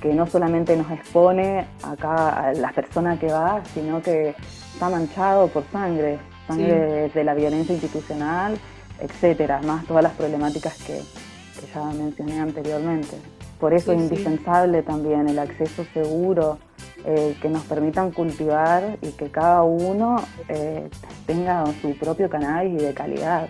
que 0.00 0.14
no 0.14 0.26
solamente 0.26 0.76
nos 0.76 0.90
expone 0.90 1.66
acá 1.82 2.48
a 2.48 2.52
la 2.54 2.72
persona 2.72 3.18
que 3.18 3.26
va, 3.26 3.62
sino 3.74 4.00
que 4.00 4.34
está 4.72 4.88
manchado 4.88 5.48
por 5.48 5.64
sangre, 5.72 6.18
sangre 6.46 7.08
de 7.08 7.24
la 7.24 7.34
violencia 7.34 7.74
institucional, 7.74 8.56
etcétera, 9.00 9.60
más 9.62 9.86
todas 9.86 10.02
las 10.02 10.12
problemáticas 10.12 10.74
que, 10.78 10.94
que 10.94 11.66
ya 11.74 11.84
mencioné 11.84 12.40
anteriormente. 12.40 13.16
Por 13.58 13.74
eso 13.74 13.92
es 13.92 13.98
indispensable 13.98 14.82
también 14.82 15.28
el 15.28 15.38
acceso 15.38 15.84
seguro 15.92 16.58
eh, 17.04 17.36
que 17.42 17.48
nos 17.48 17.62
permitan 17.64 18.12
cultivar 18.12 18.98
y 19.02 19.10
que 19.12 19.30
cada 19.30 19.62
uno 19.62 20.22
eh, 20.48 20.88
tenga 21.26 21.64
su 21.80 21.96
propio 21.96 22.30
cannabis 22.30 22.80
y 22.80 22.84
de 22.84 22.94
calidad. 22.94 23.48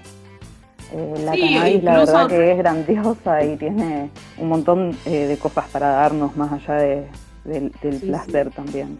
Eh, 0.93 1.15
la 1.25 1.33
cannabis 1.33 1.83
la 1.83 1.99
verdad 1.99 2.29
que 2.29 2.53
es 2.53 2.59
grandiosa 2.59 3.45
y 3.45 3.57
tiene 3.57 4.11
un 4.39 4.49
montón 4.49 4.97
de 5.05 5.37
cosas 5.41 5.67
para 5.69 5.89
darnos 5.89 6.35
más 6.37 6.53
allá 6.53 7.07
del 7.45 8.01
placer 8.01 8.51
también. 8.51 8.99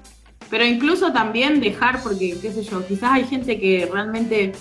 Pero 0.51 0.65
incluso 0.65 1.13
también 1.13 1.61
dejar, 1.61 2.03
porque 2.03 2.39
qué 2.41 2.51
sé 2.53 2.63
yo, 2.63 2.87
quizás 2.87 3.13
hay 3.13 3.25
gente 3.25 3.59
que 3.59 3.89
realmente 3.91 4.53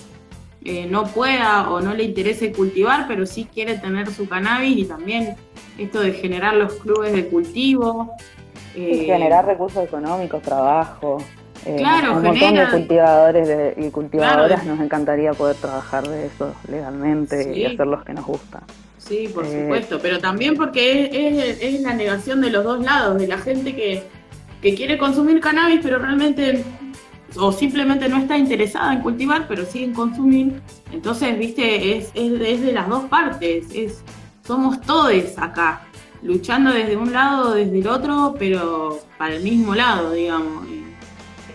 no 0.88 1.04
pueda 1.06 1.70
o 1.70 1.80
no 1.80 1.94
le 1.94 2.04
interese 2.04 2.52
cultivar, 2.52 3.06
pero 3.08 3.26
sí 3.26 3.48
quiere 3.52 3.78
tener 3.78 4.10
su 4.10 4.28
cannabis 4.28 4.76
y 4.76 4.84
también 4.84 5.36
esto 5.78 6.00
de 6.00 6.12
generar 6.12 6.54
los 6.54 6.74
clubes 6.74 7.12
de 7.12 7.26
cultivo, 7.28 8.14
y 8.74 9.06
generar 9.06 9.46
recursos 9.46 9.84
económicos, 9.84 10.42
trabajo. 10.42 11.18
Eh, 11.66 11.76
claro, 11.76 12.16
un 12.16 12.22
montón 12.22 12.54
de 12.54 12.66
cultivadores 12.68 13.76
y 13.76 13.90
cultivadoras 13.90 14.64
nos 14.64 14.80
encantaría 14.80 15.32
poder 15.32 15.56
trabajar 15.56 16.06
de 16.06 16.26
eso 16.26 16.54
legalmente 16.70 17.52
y 17.56 17.64
hacer 17.64 17.86
los 17.86 18.04
que 18.04 18.14
nos 18.14 18.24
gusta. 18.24 18.62
Sí, 18.96 19.28
por 19.34 19.44
eh, 19.44 19.62
supuesto, 19.62 19.98
pero 20.00 20.18
también 20.18 20.54
porque 20.54 21.10
es, 21.12 21.62
es, 21.62 21.80
la 21.80 21.94
negación 21.94 22.40
de 22.40 22.50
los 22.50 22.62
dos 22.62 22.84
lados, 22.84 23.18
de 23.18 23.26
la 23.26 23.38
gente 23.38 23.74
que, 23.74 24.02
que 24.62 24.74
quiere 24.74 24.98
consumir 24.98 25.40
cannabis, 25.40 25.80
pero 25.82 25.98
realmente 25.98 26.62
o 27.36 27.52
simplemente 27.52 28.08
no 28.08 28.16
está 28.18 28.36
interesada 28.36 28.92
en 28.92 29.00
cultivar, 29.00 29.46
pero 29.48 29.64
sí 29.64 29.84
en 29.84 29.92
consumir. 29.92 30.60
Entonces, 30.92 31.38
viste, 31.38 31.96
es, 31.96 32.10
es, 32.14 32.40
es 32.40 32.60
de 32.62 32.72
las 32.72 32.88
dos 32.88 33.04
partes, 33.04 33.66
es, 33.74 34.02
somos 34.46 34.80
todos 34.80 35.12
acá 35.36 35.82
luchando 36.22 36.72
desde 36.72 36.96
un 36.96 37.12
lado 37.12 37.54
desde 37.54 37.78
el 37.78 37.86
otro, 37.86 38.34
pero 38.38 39.00
para 39.16 39.34
el 39.34 39.42
mismo 39.42 39.74
lado, 39.74 40.12
digamos. 40.12 40.66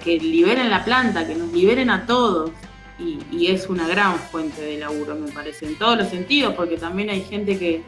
Que 0.04 0.20
liberen 0.20 0.70
la 0.70 0.84
planta, 0.84 1.26
que 1.26 1.34
nos 1.34 1.52
liberen 1.54 1.90
a 1.90 2.06
todos. 2.06 2.52
Y, 3.00 3.48
es 3.48 3.68
una 3.68 3.88
gran 3.88 4.18
fuente 4.18 4.62
de 4.62 4.78
laburo, 4.78 5.16
me 5.16 5.32
parece, 5.32 5.66
en 5.66 5.78
todos 5.78 5.98
los 5.98 6.08
sentidos, 6.10 6.54
porque 6.56 6.78
también 6.78 7.10
hay 7.10 7.22
gente 7.22 7.58
que, 7.58 7.84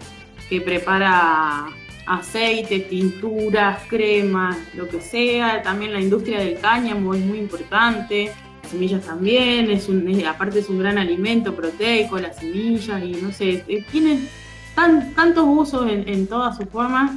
que 0.50 0.60
prepara 0.60 1.68
aceites, 2.06 2.88
tinturas, 2.90 3.80
cremas, 3.88 4.58
lo 4.76 4.88
que 4.88 5.02
sea. 5.02 5.62
También 5.62 5.94
la 5.94 6.02
industria 6.02 6.40
del 6.40 6.60
cáñamo 6.60 7.14
es 7.14 7.22
muy 7.22 7.40
importante. 7.40 8.32
Las 8.62 8.72
semillas 8.72 9.06
también, 9.06 9.70
es 9.70 9.90
un, 9.90 10.26
aparte 10.26 10.60
es 10.60 10.70
un 10.70 10.80
gran 10.80 10.98
alimento 10.98 11.56
proteico, 11.56 12.18
las 12.18 12.38
semillas, 12.38 13.04
y 13.04 13.12
no 13.22 13.32
sé, 13.32 13.64
tienen 13.92 14.28
tan, 14.74 15.14
tantos 15.14 15.46
usos 15.48 15.90
en, 15.90 16.28
todas 16.28 16.58
sus 16.58 16.68
formas 16.70 17.12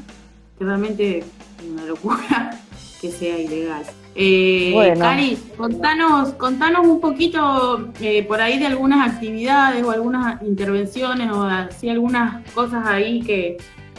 que 0.59 0.65
realmente 0.65 1.19
es 1.19 1.25
una 1.71 1.85
locura 1.85 2.51
que 3.01 3.11
sea 3.11 3.39
ilegal. 3.39 3.85
Eh, 4.15 4.95
Cari, 4.99 5.39
contanos, 5.57 6.31
contanos 6.31 6.85
un 6.87 7.01
poquito 7.01 7.89
eh, 8.01 8.25
por 8.25 8.41
ahí 8.41 8.59
de 8.59 8.67
algunas 8.67 9.13
actividades 9.13 9.85
o 9.85 9.93
algunas 9.93 10.43
intervenciones 10.43 11.31
o 11.31 11.45
así 11.45 11.89
algunas 11.89 12.45
cosas 12.51 12.85
ahí 12.85 13.21
que, 13.21 13.59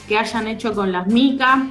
que 0.09 0.17
hayan 0.17 0.47
hecho 0.47 0.73
con 0.73 0.91
las 0.91 1.05
MICA, 1.05 1.67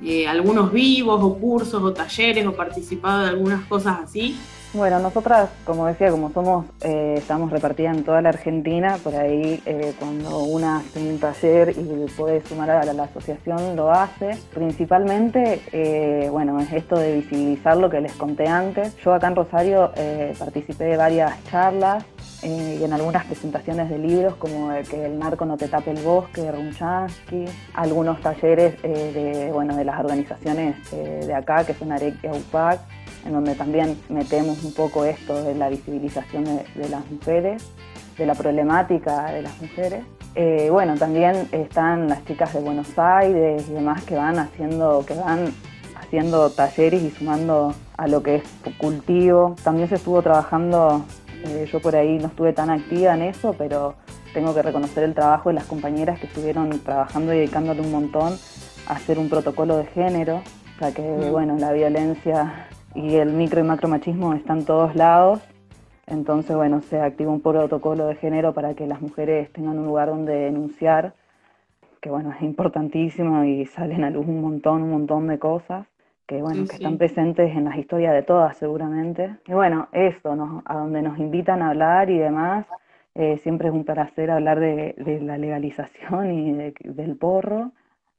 eh, 0.00 0.28
algunos 0.28 0.72
vivos 0.72 1.20
o 1.20 1.34
cursos 1.38 1.82
o 1.82 1.92
talleres 1.92 2.46
o 2.46 2.54
participado 2.54 3.24
de 3.24 3.28
algunas 3.30 3.66
cosas 3.66 3.98
así. 4.04 4.38
Bueno, 4.74 5.00
nosotras, 5.00 5.50
como 5.64 5.86
decía, 5.86 6.10
como 6.10 6.30
somos, 6.30 6.66
eh, 6.82 7.14
estamos 7.16 7.50
repartidas 7.50 7.96
en 7.96 8.04
toda 8.04 8.22
la 8.22 8.28
Argentina, 8.28 8.98
por 9.02 9.16
ahí 9.16 9.60
eh, 9.66 9.94
cuando 9.98 10.40
una 10.40 10.76
hace 10.76 11.00
un 11.00 11.18
taller 11.18 11.70
y 11.70 12.06
puede 12.16 12.46
sumar 12.46 12.70
a 12.70 12.84
la, 12.84 13.02
asociación, 13.02 13.74
lo 13.74 13.90
hace. 13.90 14.38
Principalmente, 14.54 15.62
eh, 15.72 16.28
bueno, 16.30 16.60
es 16.60 16.72
esto 16.72 16.96
de 16.96 17.16
visibilizar 17.16 17.76
lo 17.76 17.90
que 17.90 18.02
les 18.02 18.12
conté 18.12 18.46
antes. 18.46 18.94
Yo 19.02 19.14
acá 19.14 19.26
en 19.26 19.36
Rosario 19.36 19.90
participé 20.38 20.84
de 20.84 20.96
varias 20.96 21.32
charlas 21.50 22.04
y 22.42 22.84
en 22.84 22.92
algunas 22.92 23.24
presentaciones 23.26 23.90
de 23.90 23.98
libros 23.98 24.36
como 24.36 24.70
que 24.88 25.06
El 25.06 25.18
narco 25.18 25.44
no 25.44 25.56
te 25.56 25.68
tape 25.68 25.90
el 25.90 26.02
bosque 26.02 26.42
de 26.42 26.48
algunos 27.74 28.20
talleres 28.20 28.80
de, 28.82 29.50
bueno, 29.52 29.76
de 29.76 29.84
las 29.84 29.98
organizaciones 29.98 30.76
de 30.90 31.34
acá 31.34 31.64
que 31.64 31.74
son 31.74 31.92
Arek 31.92 32.22
y 32.22 32.26
AUPAC, 32.28 32.80
en 33.24 33.32
donde 33.32 33.54
también 33.54 33.98
metemos 34.08 34.62
un 34.64 34.72
poco 34.72 35.04
esto 35.04 35.42
de 35.42 35.54
la 35.54 35.68
visibilización 35.68 36.44
de, 36.44 36.88
las 36.88 37.08
mujeres, 37.10 37.62
de 38.16 38.26
la 38.26 38.34
problemática 38.34 39.32
de 39.32 39.42
las 39.42 39.60
mujeres. 39.60 40.04
Eh, 40.34 40.68
bueno, 40.70 40.96
también 40.96 41.48
están 41.52 42.08
las 42.08 42.24
chicas 42.24 42.52
de 42.54 42.60
Buenos 42.60 42.98
Aires 42.98 43.64
y 43.68 43.72
demás 43.72 44.04
que 44.04 44.14
van 44.14 44.38
haciendo, 44.38 45.04
que 45.06 45.14
van 45.14 45.52
haciendo 45.96 46.50
talleres 46.50 47.02
y 47.02 47.10
sumando 47.10 47.74
a 47.96 48.06
lo 48.06 48.22
que 48.22 48.36
es 48.36 48.42
cultivo. 48.78 49.56
También 49.62 49.88
se 49.88 49.96
estuvo 49.96 50.22
trabajando, 50.22 51.04
eh, 51.46 51.66
yo 51.70 51.80
por 51.80 51.94
ahí 51.96 52.18
no 52.18 52.28
estuve 52.28 52.52
tan 52.52 52.70
activa 52.70 53.14
en 53.14 53.22
eso, 53.22 53.54
pero 53.56 53.94
tengo 54.34 54.54
que 54.54 54.62
reconocer 54.62 55.04
el 55.04 55.14
trabajo 55.14 55.48
de 55.48 55.54
las 55.54 55.64
compañeras 55.64 56.18
que 56.20 56.26
estuvieron 56.26 56.70
trabajando 56.80 57.32
y 57.32 57.38
dedicándole 57.38 57.80
un 57.80 57.90
montón 57.90 58.34
hacer 58.86 59.18
un 59.18 59.28
protocolo 59.28 59.76
de 59.76 59.86
género, 59.86 60.36
o 60.36 60.78
sea 60.78 60.92
que, 60.92 61.02
Mm. 61.02 61.30
bueno, 61.30 61.56
la 61.58 61.72
violencia 61.72 62.68
y 62.94 63.16
el 63.16 63.32
micro 63.32 63.60
y 63.60 63.64
macromachismo 63.64 64.34
están 64.34 64.58
en 64.60 64.64
todos 64.64 64.94
lados. 64.96 65.40
Entonces, 66.06 66.56
bueno, 66.56 66.80
se 66.80 67.00
activa 67.00 67.30
un 67.30 67.40
protocolo 67.40 68.06
de 68.06 68.14
género 68.14 68.54
para 68.54 68.74
que 68.74 68.86
las 68.86 69.02
mujeres 69.02 69.52
tengan 69.52 69.78
un 69.78 69.84
lugar 69.86 70.08
donde 70.08 70.32
denunciar, 70.32 71.12
que 72.00 72.08
bueno, 72.08 72.32
es 72.34 72.42
importantísimo 72.42 73.44
y 73.44 73.66
salen 73.66 74.04
a 74.04 74.10
luz 74.10 74.26
un 74.26 74.40
montón, 74.40 74.82
un 74.82 74.90
montón 74.90 75.26
de 75.26 75.38
cosas 75.38 75.86
que 76.28 76.42
bueno, 76.42 76.62
Sí, 76.62 76.68
que 76.68 76.76
sí. 76.76 76.84
están 76.84 76.98
presentes 76.98 77.56
en 77.56 77.64
las 77.64 77.76
historias 77.78 78.14
de 78.14 78.22
todas 78.22 78.56
seguramente. 78.58 79.36
Y 79.48 79.52
bueno, 79.54 79.88
eso, 79.92 80.36
¿no? 80.36 80.62
a 80.66 80.74
donde 80.76 81.02
nos 81.02 81.18
invitan 81.18 81.62
a 81.62 81.70
hablar 81.70 82.10
y 82.10 82.18
demás, 82.18 82.66
eh, 83.16 83.38
siempre 83.38 83.68
es 83.68 83.74
un 83.74 83.84
placer 83.84 84.30
hablar 84.30 84.60
de, 84.60 84.94
de 84.98 85.20
la 85.22 85.38
legalización 85.38 86.30
y 86.32 86.52
de- 86.52 86.74
del 86.84 87.16
porro. 87.16 87.72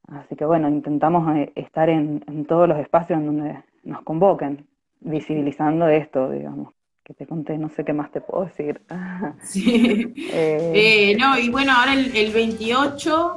Así 0.08 0.36
que 0.36 0.46
bueno, 0.46 0.68
intentamos 0.70 1.36
eh, 1.38 1.52
estar 1.56 1.90
en, 1.90 2.24
en 2.28 2.46
todos 2.46 2.68
los 2.68 2.80
espacios 2.80 3.20
en 3.20 3.28
donde 3.28 3.58
nos 3.84 4.02
convoquen, 4.02 4.66
visibilizando 5.02 5.88
esto, 5.88 6.32
digamos, 6.32 6.74
que 7.04 7.14
te 7.14 7.28
conté, 7.28 7.58
no 7.60 7.70
sé 7.70 7.86
qué 7.86 7.94
más 7.94 8.12
te 8.12 8.22
puedo 8.22 8.46
decir. 8.46 8.82
Sí. 9.42 10.14
Eh, 10.32 10.72
Eh, 10.74 11.18
no, 11.20 11.38
y 11.38 11.50
bueno, 11.50 11.74
ahora 11.74 11.94
el, 11.94 12.16
el 12.16 12.32
28, 12.34 13.36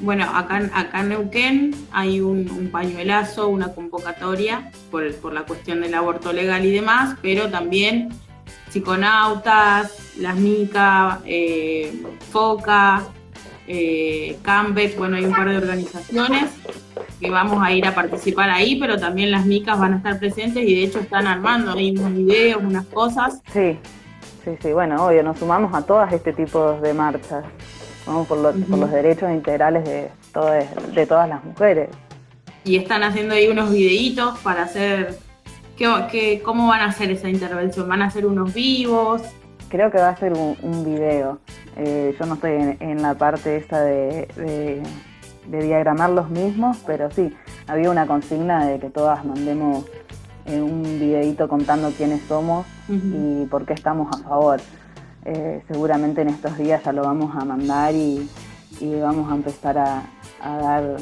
bueno, 0.00 0.24
acá, 0.24 0.70
acá 0.74 1.00
en 1.00 1.08
Neuquén 1.08 1.74
hay 1.92 2.20
un, 2.20 2.70
pañuelazo, 2.70 3.48
una 3.48 3.74
convocatoria 3.74 4.70
por, 4.90 5.14
por 5.16 5.32
la 5.32 5.42
cuestión 5.42 5.80
del 5.80 5.94
aborto 5.94 6.32
legal 6.32 6.64
y 6.64 6.70
demás, 6.70 7.16
pero 7.22 7.48
también 7.50 8.10
psiconautas, 8.70 10.16
las 10.18 10.36
MICA, 10.36 11.20
eh, 11.24 12.02
FOCA, 12.30 13.04
eh, 13.66 14.38
bueno, 14.96 15.16
hay 15.16 15.24
un 15.24 15.32
par 15.32 15.48
de 15.50 15.58
organizaciones 15.58 16.50
que 17.20 17.30
vamos 17.30 17.62
a 17.62 17.72
ir 17.72 17.86
a 17.86 17.94
participar 17.94 18.50
ahí, 18.50 18.78
pero 18.80 18.98
también 18.98 19.30
las 19.30 19.44
MICAs 19.44 19.78
van 19.78 19.94
a 19.94 19.96
estar 19.98 20.18
presentes 20.18 20.64
y 20.64 20.74
de 20.74 20.84
hecho 20.84 21.00
están 21.00 21.26
armando 21.26 21.72
ahí 21.72 21.90
unos 21.90 22.14
videos, 22.14 22.62
unas 22.62 22.86
cosas. 22.86 23.42
Sí, 23.52 23.76
sí, 24.44 24.52
sí, 24.60 24.72
bueno, 24.72 25.04
obvio, 25.04 25.22
nos 25.22 25.38
sumamos 25.38 25.74
a 25.74 25.82
todas 25.82 26.12
este 26.12 26.32
tipo 26.32 26.74
de 26.80 26.94
marchas, 26.94 27.44
por, 28.28 28.38
lo- 28.38 28.52
por 28.52 28.78
los 28.78 28.90
derechos 28.90 29.30
integrales 29.30 29.84
de, 29.84 30.10
todas 30.32 30.64
de 30.94 31.06
todas 31.06 31.28
las 31.28 31.44
mujeres. 31.44 31.88
y 32.64 32.76
están 32.76 33.02
haciendo 33.02 33.34
ahí 33.34 33.48
unos 33.48 33.70
videitos 33.70 34.38
para 34.40 34.62
hacer 34.62 35.16
¿qué, 35.76 35.86
qué- 36.10 36.42
cómo 36.44 36.68
van 36.68 36.80
a 36.80 36.86
hacer 36.86 37.10
esa 37.10 37.28
intervención 37.28 37.88
van 37.88 38.02
a 38.02 38.06
hacer 38.06 38.26
unos 38.26 38.52
vivos 38.54 39.22
Creo 39.70 39.90
que 39.90 39.98
va 39.98 40.08
a 40.08 40.16
ser 40.16 40.32
un, 40.32 40.56
un 40.62 40.82
video. 40.82 41.40
Eh, 41.76 42.16
yo 42.18 42.24
no 42.24 42.34
estoy 42.36 42.52
en, 42.52 42.76
en 42.80 43.02
la 43.02 43.12
parte 43.14 43.56
esta 43.58 43.82
de, 43.82 44.26
de- 44.36 44.82
de 45.46 45.62
diagramar 45.62 46.08
los 46.08 46.30
mismos, 46.30 46.78
pero 46.86 47.10
sí, 47.10 47.34
había 47.66 47.90
una 47.90 48.06
consigna 48.06 48.64
de 48.66 48.78
que 48.78 48.88
todas 48.88 49.22
mandemos 49.26 49.84
eh, 50.46 50.58
un 50.62 50.82
videito 50.98 51.48
contando 51.48 51.90
quiénes 51.90 52.22
somos 52.28 52.66
y 52.88 53.44
por 53.50 53.66
qué 53.66 53.74
estamos 53.74 54.08
a 54.18 54.26
favor. 54.26 54.58
Eh, 55.30 55.60
seguramente 55.68 56.22
en 56.22 56.28
estos 56.28 56.56
días 56.56 56.82
ya 56.82 56.90
lo 56.90 57.02
vamos 57.02 57.36
a 57.36 57.44
mandar 57.44 57.94
y, 57.94 58.26
vamos 58.80 59.30
a 59.30 59.34
empezar 59.34 59.76
a, 59.76 60.10
dar 60.40 60.96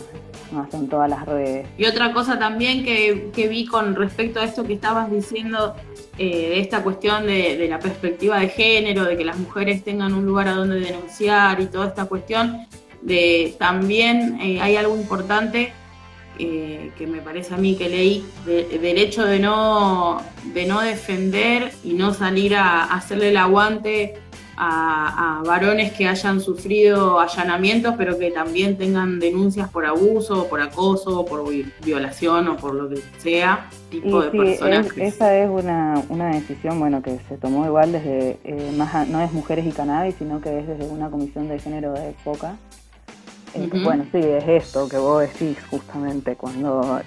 más 0.50 0.75
en 0.75 0.88
todas 0.88 1.09
las 1.09 1.25
redes. 1.26 1.68
y 1.78 1.85
otra 1.85 2.12
cosa 2.12 2.37
también 2.37 2.85
que, 2.85 3.49
vi 3.49 3.66
con 3.66 3.95
respecto 3.95 4.40
a 4.40 4.45
esto 4.45 4.64
que 4.64 4.73
estabas 4.73 5.12
diciendo 5.12 5.76
eh, 6.18 6.49
de 6.49 6.61
esta 6.61 6.83
cuestión 6.83 7.26
de, 7.26 7.56
de 7.56 7.68
la 7.68 7.78
perspectiva 7.78 8.40
de 8.40 8.49
género 8.49 9.04
de 9.04 9.16
que 9.16 9.25
las 9.25 9.38
mujeres 9.38 9.85
tengan 9.85 10.12
un 10.12 10.26
lugar 10.26 10.49
a 10.49 10.54
donde 10.54 10.80
denunciar 10.80 11.61
y 11.61 11.66
toda 11.66 11.87
esta 11.87 12.06
cuestión 12.06 12.66
de 13.02 13.54
también 13.61 14.40
eh, 14.40 14.61
hay 14.61 14.75
algo 14.75 14.97
importante 14.97 15.73
eh, 16.38 16.90
que 16.97 17.07
me 17.07 17.21
parece 17.21 17.55
a 17.55 17.57
mí 17.57 17.76
que 17.76 17.88
leí, 17.88 18.25
de- 18.45 18.78
del 18.78 18.99
hecho 18.99 19.25
de 19.25 19.38
no, 19.38 20.21
de 20.55 20.66
no 20.66 20.81
defender 20.81 21.73
y 21.85 21.95
no 21.95 22.12
salir 22.14 22.55
a, 22.57 22.85
a 22.85 22.95
hacerle 22.97 23.31
el 23.31 23.37
aguante 23.37 24.14
a, 24.58 25.41
a 25.41 25.43
varones 25.43 25.93
que 25.93 26.08
hayan 26.08 26.41
sufrido 26.41 27.21
allanamientos, 27.21 27.95
pero 27.99 28.19
que 28.19 28.30
también 28.30 28.78
tengan 28.78 29.21
denuncias 29.21 29.69
por 29.69 29.84
abuso, 29.84 30.49
por 30.49 30.63
acoso, 30.63 31.26
por 31.26 31.47
vi- 31.50 31.71
violación 31.84 32.49
o 32.49 32.56
por 32.56 32.75
lo 32.75 32.89
que 32.89 33.02
sea, 33.19 33.69
tipo 33.91 34.23
Y 34.23 34.25
de 34.25 34.30
sí, 34.30 34.39
es- 34.39 34.58
personajes. 34.58 35.15
esa 35.15 35.37
es 35.37 35.50
una, 35.50 36.02
una 36.08 36.28
decisión 36.28 36.78
bueno 36.80 37.02
que 37.02 37.19
se 37.28 37.37
tomó 37.37 37.67
igual 37.67 37.93
desde, 37.93 38.39
eh, 38.45 38.73
más 38.75 38.95
a- 38.95 39.04
no 39.04 39.21
es 39.21 39.30
Mujeres 39.32 39.67
y 39.67 39.73
Cannabis, 39.73 40.15
sino 40.19 40.41
que 40.41 40.58
es 40.61 40.67
desde 40.67 40.87
una 40.87 41.11
comisión 41.11 41.49
de 41.49 41.58
género 41.58 41.93
de 41.93 42.15
FOCA. 42.25 42.56
Bueno, 43.84 44.04
sí, 44.12 44.19
es 44.19 44.47
esto 44.47 44.88
que 44.88 44.97
vos 44.99 45.21
decís 45.21 45.56
justamente, 45.71 46.36
cuando 46.36 47.00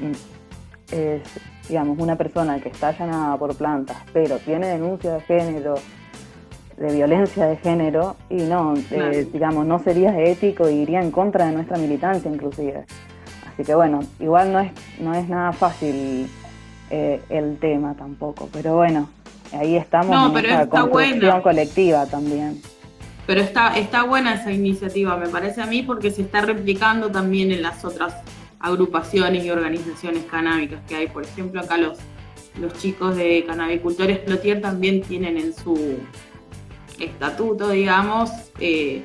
es, 0.91 1.21
digamos, 1.67 1.99
una 1.99 2.15
persona 2.15 2.59
que 2.59 2.69
está 2.69 2.89
allanada 2.89 3.37
por 3.37 3.55
plantas, 3.55 3.97
pero 4.13 4.37
tiene 4.39 4.67
denuncia 4.67 5.13
de 5.13 5.21
género, 5.21 5.75
de 6.77 6.93
violencia 6.93 7.45
de 7.45 7.57
género, 7.57 8.15
y 8.29 8.37
no, 8.43 8.73
eh, 8.91 9.27
digamos, 9.31 9.65
no 9.65 9.79
sería 9.79 10.17
ético 10.19 10.69
y 10.69 10.75
iría 10.75 11.01
en 11.01 11.11
contra 11.11 11.45
de 11.47 11.51
nuestra 11.51 11.77
militancia 11.77 12.31
inclusive. 12.31 12.85
Así 13.53 13.63
que 13.63 13.75
bueno, 13.75 13.99
igual 14.19 14.53
no 14.53 14.59
es, 14.61 14.71
no 14.99 15.13
es 15.13 15.27
nada 15.27 15.51
fácil 15.51 16.29
eh, 16.89 17.21
el 17.29 17.57
tema 17.57 17.93
tampoco, 17.95 18.47
pero 18.51 18.75
bueno, 18.77 19.09
ahí 19.51 19.75
estamos 19.75 20.09
No, 20.09 20.37
en 20.39 20.45
esta 20.45 20.67
construcción 20.69 21.19
bueno. 21.19 21.43
colectiva 21.43 22.05
también. 22.05 22.61
Pero 23.29 23.41
está, 23.41 23.77
está 23.77 24.05
buena 24.05 24.33
esa 24.33 24.51
iniciativa, 24.51 25.15
me 25.15 25.27
parece 25.29 25.61
a 25.61 25.67
mí, 25.67 25.83
porque 25.83 26.09
se 26.09 26.23
está 26.23 26.41
replicando 26.41 27.11
también 27.11 27.51
en 27.51 27.61
las 27.61 27.85
otras 27.85 28.15
agrupaciones 28.59 29.45
y 29.45 29.51
organizaciones 29.51 30.23
canábicas 30.23 30.79
que 30.87 30.95
hay. 30.95 31.05
Por 31.09 31.25
ejemplo, 31.25 31.61
acá 31.61 31.77
los, 31.77 31.99
los 32.59 32.73
chicos 32.79 33.15
de 33.15 33.43
Canabicultores 33.45 34.17
Plotier 34.17 34.61
también 34.61 35.01
tienen 35.03 35.37
en 35.37 35.53
su 35.53 35.99
estatuto, 36.99 37.69
digamos, 37.69 38.31
eh, 38.59 39.03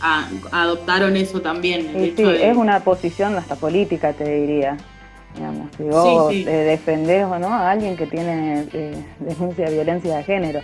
a- 0.00 0.28
adoptaron 0.50 1.16
eso 1.16 1.40
también. 1.40 1.86
El 1.94 2.00
Y 2.06 2.08
hecho 2.08 2.16
sí, 2.16 2.22
de- 2.24 2.50
es 2.50 2.56
una 2.56 2.80
posición 2.80 3.36
hasta 3.36 3.54
política, 3.54 4.12
te 4.14 4.24
diría. 4.40 4.78
Digamos, 5.36 5.68
si 5.76 5.84
vos 5.84 6.32
Sí, 6.32 6.42
sí. 6.42 6.48
eh, 6.50 6.52
defendés 6.64 7.24
o 7.24 7.38
no 7.38 7.46
a 7.54 7.70
alguien 7.70 7.96
que 7.96 8.08
tiene 8.08 8.66
eh, 8.72 9.04
denuncia 9.20 9.66
de 9.66 9.74
violencia 9.74 10.16
de 10.16 10.24
género. 10.24 10.60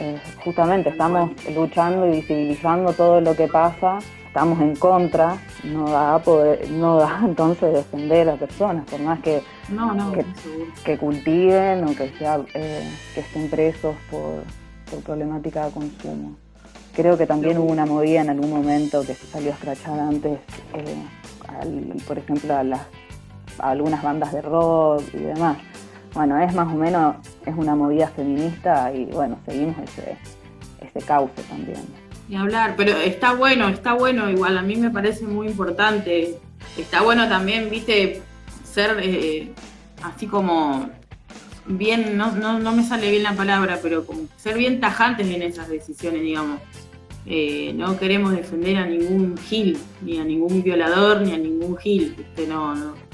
Eh, 0.00 0.18
justamente 0.42 0.88
estamos 0.88 1.30
luchando 1.54 2.06
y 2.08 2.12
visibilizando 2.20 2.92
todo 2.94 3.20
lo 3.20 3.36
que 3.36 3.48
pasa, 3.48 3.98
estamos 4.26 4.58
en 4.60 4.74
contra, 4.76 5.36
no 5.64 5.90
da 5.90 6.18
poder, 6.20 6.70
no 6.70 6.96
da 6.96 7.20
entonces 7.24 7.74
defender 7.74 8.30
a 8.30 8.36
personas, 8.36 8.86
por 8.88 8.98
más 9.00 9.20
que, 9.20 9.42
No, 9.68 9.92
no, 9.92 10.10
que, 10.12 10.24
seguro. 10.42 10.66
que 10.84 10.96
cultiven 10.98 11.84
o 11.84 11.94
que 11.94 12.08
sea 12.18 12.40
eh, 12.54 12.88
que 13.14 13.20
estén 13.20 13.50
presos 13.50 13.94
por, 14.10 14.42
por 14.90 15.00
problemática 15.02 15.66
de 15.66 15.72
consumo. 15.72 16.32
Creo 16.94 17.18
que 17.18 17.26
también 17.26 17.58
hubo 17.58 17.70
una 17.70 17.84
movida 17.84 18.22
en 18.22 18.30
algún 18.30 18.50
momento 18.50 19.02
que 19.02 19.14
se 19.14 19.26
salió 19.26 19.50
a 19.50 19.54
escrachar 19.54 20.00
antes, 20.00 20.38
eh, 20.74 21.02
al- 21.46 21.94
por 22.06 22.16
ejemplo, 22.18 22.56
a, 22.56 22.64
las, 22.64 22.80
a 23.58 23.70
algunas 23.70 24.02
bandas 24.02 24.32
de 24.32 24.40
rock 24.40 25.02
y 25.12 25.18
demás. 25.18 25.58
Bueno, 26.14 26.38
es 26.40 26.52
más 26.54 26.72
o 26.72 26.76
menos, 26.76 27.16
es 27.46 27.54
una 27.56 27.74
movida 27.74 28.08
feminista 28.08 28.92
y 28.92 29.04
bueno, 29.06 29.38
seguimos 29.46 29.76
ese, 29.78 30.16
ese 30.80 31.06
cauce 31.06 31.42
también. 31.44 31.80
Ni 32.28 32.36
hablar, 32.36 32.74
pero 32.76 32.96
está 32.96 33.32
bueno, 33.32 33.68
está 33.68 33.92
bueno, 33.92 34.30
igual 34.30 34.58
a 34.58 34.62
mí 34.62 34.76
me 34.76 34.90
parece 34.90 35.24
muy 35.24 35.48
importante. 35.48 36.38
Está 36.76 37.02
bueno 37.02 37.28
también, 37.28 37.70
viste, 37.70 38.22
ser 38.64 38.98
eh, 39.02 39.52
así 40.02 40.26
como 40.26 40.88
bien, 41.66 42.16
no, 42.16 42.32
no, 42.32 42.58
no 42.58 42.72
me 42.72 42.84
sale 42.84 43.10
bien 43.10 43.22
la 43.22 43.34
palabra, 43.34 43.78
pero 43.82 44.04
como 44.04 44.22
ser 44.36 44.56
bien 44.56 44.80
tajantes 44.80 45.28
en 45.28 45.42
esas 45.42 45.68
decisiones, 45.68 46.22
digamos. 46.22 46.60
Eh, 47.26 47.72
no 47.74 47.98
queremos 47.98 48.32
defender 48.32 48.78
a 48.78 48.86
ningún 48.86 49.36
gil, 49.36 49.78
ni 50.00 50.18
a 50.18 50.24
ningún 50.24 50.62
violador, 50.62 51.20
ni 51.20 51.32
a 51.32 51.38
ningún 51.38 51.76
gil, 51.76 52.14
¿viste? 52.16 52.46
no, 52.46 52.74
no. 52.74 53.09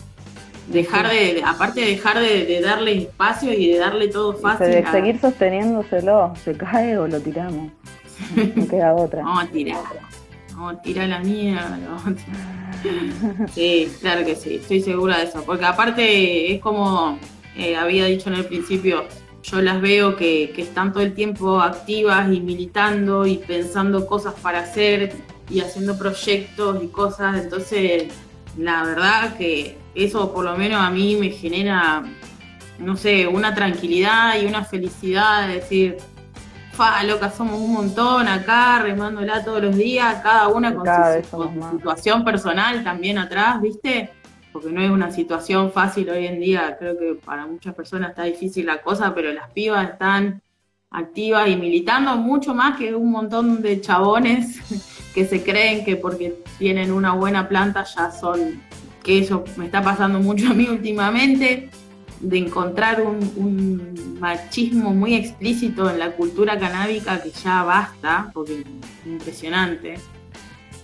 Dejar 0.69 1.09
de, 1.09 1.43
aparte 1.45 1.81
de 1.81 1.87
dejar 1.87 2.19
de, 2.19 2.45
de 2.45 2.61
darle 2.61 2.99
espacio 2.99 3.53
y 3.53 3.69
de 3.71 3.79
darle 3.79 4.09
todo 4.09 4.35
fácil. 4.35 4.67
de 4.67 4.79
a- 4.79 4.91
seguir 4.93 5.21
sosteniéndoselo, 5.21 6.33
se 6.45 6.55
cae 6.57 6.99
o 6.99 7.07
lo 7.07 7.21
tiramos. 7.21 7.71
No 8.57 8.69
queda 8.69 8.95
otra. 8.95 9.23
Vamos 9.25 9.45
a 9.45 9.47
tirar. 9.49 9.79
Vamos 10.53 10.75
a 10.75 10.83
tirar 10.83 11.09
la 11.09 11.21
mierda. 11.21 11.79
Sí, 13.55 13.91
claro 14.01 14.25
que 14.25 14.37
sí, 14.37 14.57
estoy 14.57 14.81
segura 14.81 15.19
de 15.19 15.25
eso. 15.25 15.43
Porque 15.45 15.65
aparte 15.65 16.55
es 16.55 16.61
como 16.61 17.19
eh, 17.57 17.75
había 17.77 18.05
dicho 18.07 18.29
en 18.31 18.37
el 18.37 18.45
principio, 18.45 19.05
yo 19.43 19.61
las 19.63 19.81
veo 19.81 20.17
que, 20.17 20.53
que 20.55 20.63
están 20.63 20.93
todo 20.93 21.03
el 21.03 21.15
tiempo 21.15 21.61
activas 21.61 22.31
y 22.33 22.41
militando 22.41 23.27
y 23.27 23.39
pensando 23.39 24.07
cosas 24.07 24.35
para 24.35 24.61
hacer 24.61 25.15
y 25.51 25.61
haciendo 25.61 25.99
proyectos 25.99 26.83
y 26.83 26.89
cosas. 26.89 27.43
Entonces, 27.43 28.05
la 28.59 28.85
verdad 28.85 29.37
que 29.37 29.77
eso 30.05 30.33
por 30.33 30.45
lo 30.45 30.57
menos 30.57 30.81
a 30.81 30.91
mí 30.91 31.17
me 31.17 31.31
genera, 31.31 32.05
no 32.79 32.97
sé, 32.97 33.27
una 33.27 33.55
tranquilidad 33.55 34.41
y 34.41 34.47
una 34.47 34.65
felicidad 34.65 35.49
de 35.49 35.55
decir, 35.55 35.97
fa, 36.73 37.03
loca, 37.05 37.31
somos 37.31 37.61
un 37.61 37.73
montón 37.73 38.29
acá, 38.29 38.81
remándola 38.83 39.45
todos 39.45 39.63
los 39.63 39.77
días, 39.77 40.23
cada 40.23 40.49
una 40.49 40.75
con 40.75 40.85
Cada 40.85 41.23
su, 41.23 41.31
con 41.31 41.55
su 41.55 41.77
situación 41.77 42.25
personal 42.25 42.85
también 42.85 43.19
atrás, 43.19 43.61
¿viste? 43.61 44.11
porque 44.57 44.73
no 44.73 44.81
es 44.81 44.91
una 44.91 45.11
situación 45.11 45.71
fácil 45.71 46.09
hoy 46.09 46.27
en 46.27 46.41
día, 46.41 46.77
creo 46.79 46.99
que 46.99 47.15
para 47.23 47.47
muchas 47.47 47.75
personas 47.75 48.09
está 48.09 48.23
difícil 48.23 48.65
la 48.65 48.81
cosa, 48.81 49.15
pero 49.15 49.31
las 49.31 49.51
pibas 49.51 49.91
están 49.91 50.41
activas 50.91 51.47
y 51.51 51.57
militando 51.57 52.17
mucho 52.17 52.55
más 52.55 52.79
que 52.79 52.95
un 52.95 53.11
montón 53.11 53.61
de 53.61 53.83
chabones 53.83 54.59
que 55.15 55.27
se 55.27 55.43
creen 55.43 55.85
que 55.85 55.97
porque 55.97 56.43
tienen 56.59 56.91
una 56.91 57.13
buena 57.13 57.51
planta 57.51 57.85
ya 57.85 58.11
son, 58.11 58.63
que 59.07 59.21
eso 59.21 59.45
me 59.57 59.67
está 59.67 59.83
pasando 59.83 60.19
mucho 60.19 60.51
a 60.51 60.55
mí 60.55 60.67
últimamente, 60.69 61.71
de 62.21 62.39
encontrar 62.39 63.01
un, 63.01 64.17
machismo 64.19 64.95
muy 64.95 65.15
explícito 65.15 65.91
en 65.91 65.99
la 65.99 66.13
cultura 66.13 66.59
canábica 66.59 67.23
que 67.23 67.31
ya 67.31 67.63
basta, 67.63 68.31
porque 68.33 68.61
es 68.61 69.07
impresionante. 69.07 69.95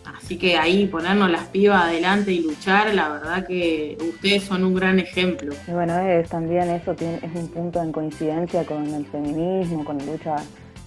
Así 0.05 0.37
que 0.37 0.59
ahí 0.59 0.87
ponernos 0.87 1.31
las 1.31 1.47
pibas 1.47 1.85
adelante 1.85 2.31
y 2.31 2.43
luchar, 2.43 2.95
la 2.95 3.09
verdad 3.09 3.47
que 3.47 3.97
ustedes 4.01 4.45
son 4.45 4.63
un 4.65 4.75
gran 4.75 4.99
ejemplo. 4.99 5.55
Y 5.67 5.71
bueno, 5.73 5.95
también 6.29 6.69
eso 6.69 6.95
tiene, 6.95 7.17
es 7.17 7.35
un 7.35 7.49
punto 7.49 7.83
en 7.83 7.91
coincidencia 7.91 8.65
con 8.65 8.87
el 8.87 9.07
feminismo, 9.07 9.85
con 9.85 9.99
la 9.99 10.05
lucha 10.05 10.37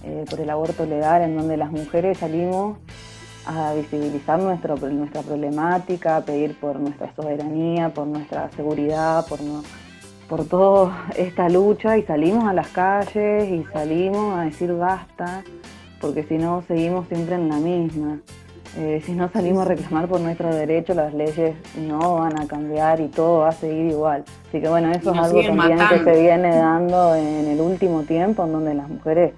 eh, 0.04 0.24
por 0.30 0.40
el 0.40 0.48
aborto 0.48 0.86
legal, 0.86 1.20
en 1.22 1.36
donde 1.36 1.56
las 1.56 1.72
mujeres 1.72 2.18
salimos 2.18 2.78
a 3.46 3.72
visibilizar 3.74 4.40
nuestro, 4.40 4.76
nuestra 4.76 5.22
problemática, 5.22 6.16
a 6.16 6.24
pedir 6.24 6.58
por 6.58 6.78
nuestra 6.80 7.14
soberanía, 7.14 7.90
por 7.90 8.06
nuestra 8.06 8.50
seguridad, 8.50 9.24
por, 9.26 9.40
no, 9.40 9.62
por 10.28 10.44
toda 10.46 11.06
esta 11.16 11.48
lucha 11.48 11.96
y 11.96 12.02
salimos 12.02 12.44
a 12.44 12.52
las 12.52 12.68
calles 12.68 13.48
y 13.48 13.64
salimos 13.72 14.36
a 14.36 14.42
decir 14.42 14.72
basta, 14.72 15.44
porque 16.00 16.24
si 16.24 16.38
no 16.38 16.62
seguimos 16.66 17.06
siempre 17.08 17.36
en 17.36 17.48
la 17.48 17.56
misma. 17.56 18.18
Eh, 18.78 19.00
si 19.06 19.12
no 19.12 19.30
salimos 19.30 19.64
a 19.64 19.68
reclamar 19.68 20.06
por 20.06 20.20
nuestro 20.20 20.54
derecho, 20.54 20.92
las 20.92 21.14
leyes 21.14 21.56
no 21.78 22.16
van 22.16 22.38
a 22.38 22.46
cambiar 22.46 23.00
y 23.00 23.08
todo 23.08 23.38
va 23.38 23.48
a 23.48 23.52
seguir 23.52 23.86
igual. 23.86 24.24
Así 24.48 24.60
que 24.60 24.68
bueno, 24.68 24.90
eso 24.90 25.12
es 25.12 25.18
algo 25.18 25.40
también 25.42 25.78
que 25.88 26.04
se 26.04 26.20
viene 26.20 26.56
dando 26.56 27.14
en 27.14 27.46
el 27.46 27.60
último 27.60 28.02
tiempo, 28.02 28.44
en 28.44 28.52
donde 28.52 28.74
las 28.74 28.88
mujeres 28.90 29.32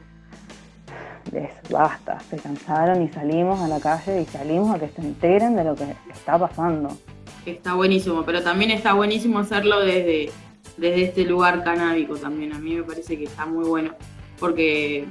les 1.32 1.50
basta, 1.70 2.18
se 2.30 2.36
cansaron 2.36 3.02
y 3.02 3.08
salimos 3.08 3.60
a 3.60 3.68
la 3.68 3.80
calle 3.80 4.22
y 4.22 4.24
salimos 4.26 4.74
a 4.74 4.78
que 4.78 4.88
se 4.88 5.00
enteren 5.00 5.56
de 5.56 5.64
lo 5.64 5.74
que 5.74 5.84
está 6.12 6.38
pasando. 6.38 6.96
Está 7.46 7.74
buenísimo, 7.74 8.24
pero 8.24 8.42
también 8.42 8.70
está 8.70 8.92
buenísimo 8.92 9.38
hacerlo 9.38 9.80
desde, 9.80 10.30
desde 10.76 11.04
este 11.04 11.24
lugar 11.24 11.64
canábico 11.64 12.16
también. 12.16 12.52
A 12.52 12.58
mí 12.58 12.74
me 12.74 12.82
parece 12.82 13.16
que 13.16 13.24
está 13.24 13.46
muy 13.46 13.66
bueno, 13.66 13.94
porque, 14.38 15.06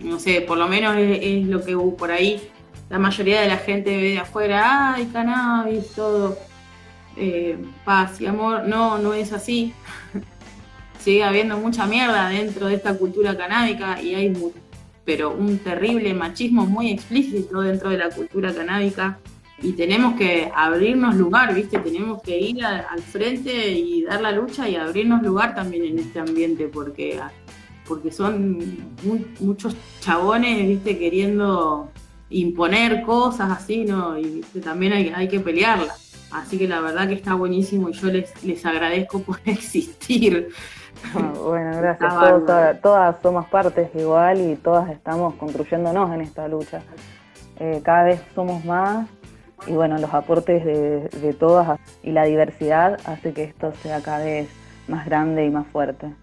no 0.00 0.18
sé, 0.18 0.40
por 0.40 0.58
lo 0.58 0.68
menos 0.68 0.96
es, 0.96 1.18
es 1.22 1.46
lo 1.46 1.64
que 1.64 1.76
por 1.76 2.10
ahí 2.10 2.40
la 2.90 2.98
mayoría 2.98 3.40
de 3.40 3.48
la 3.48 3.56
gente 3.56 3.96
ve 3.96 4.10
de 4.10 4.18
afuera, 4.18 4.94
ay, 4.94 5.06
cannabis, 5.12 5.92
todo, 5.92 6.36
eh, 7.16 7.56
paz 7.84 8.20
y 8.20 8.26
amor. 8.26 8.66
No, 8.66 8.98
no 8.98 9.14
es 9.14 9.32
así. 9.32 9.72
Sigue 10.98 11.22
habiendo 11.22 11.56
mucha 11.56 11.86
mierda 11.86 12.28
dentro 12.28 12.66
de 12.66 12.74
esta 12.74 12.98
cultura 12.98 13.36
canábica 13.36 14.02
y 14.02 14.16
hay 14.16 14.28
pero 15.04 15.32
un 15.32 15.58
terrible 15.58 16.14
machismo 16.14 16.66
muy 16.66 16.90
explícito 16.90 17.60
dentro 17.60 17.90
de 17.90 17.98
la 17.98 18.10
cultura 18.10 18.54
canábica 18.54 19.18
y 19.62 19.72
tenemos 19.72 20.16
que 20.16 20.50
abrirnos 20.54 21.16
lugar, 21.16 21.54
¿viste? 21.54 21.78
Tenemos 21.78 22.22
que 22.22 22.38
ir 22.38 22.64
al 22.64 23.00
frente 23.00 23.72
y 23.72 24.02
dar 24.02 24.20
la 24.20 24.32
lucha 24.32 24.68
y 24.68 24.76
abrirnos 24.76 25.22
lugar 25.22 25.54
también 25.54 25.84
en 25.84 25.98
este 25.98 26.18
ambiente 26.18 26.68
porque 26.68 27.20
porque 27.86 28.12
son 28.12 28.86
muchos 29.40 29.74
chabones, 30.00 30.68
¿viste? 30.68 30.96
queriendo 30.96 31.90
imponer 32.30 33.02
cosas 33.02 33.50
así, 33.50 33.84
¿no? 33.84 34.16
Y 34.16 34.42
también 34.62 34.92
hay, 34.92 35.08
hay 35.08 35.28
que 35.28 35.40
pelearla. 35.40 35.92
Así 36.30 36.56
que 36.56 36.68
la 36.68 36.80
verdad 36.80 37.08
que 37.08 37.14
está 37.14 37.34
buenísimo 37.34 37.90
y 37.90 37.92
yo 37.92 38.06
les, 38.06 38.30
les 38.44 38.64
agradezco 38.64 39.20
por 39.22 39.40
existir. 39.44 40.50
Bueno, 41.42 41.76
gracias. 41.76 42.80
todas, 42.82 43.16
somos 43.22 43.46
partes 43.46 43.90
igual 43.94 44.40
y 44.40 44.56
todas 44.56 44.90
estamos 44.90 45.34
construyéndonos 45.34 46.12
en 46.12 46.20
esta 46.20 46.46
lucha. 46.48 46.82
Eh, 47.58 47.80
cada 47.84 48.04
vez 48.04 48.22
somos 48.34 48.64
más 48.64 49.08
y 49.66 49.72
bueno, 49.72 49.98
los 49.98 50.12
aportes 50.14 50.64
de, 50.64 51.08
de, 51.08 51.32
todas 51.34 51.78
y 52.02 52.12
la 52.12 52.24
diversidad 52.24 52.98
hace 53.04 53.32
que 53.32 53.44
esto 53.44 53.72
sea 53.82 54.00
cada 54.00 54.24
vez 54.24 54.48
más 54.88 55.04
grande 55.06 55.44
y 55.44 55.50
más 55.50 55.66
fuerte. 55.66 56.14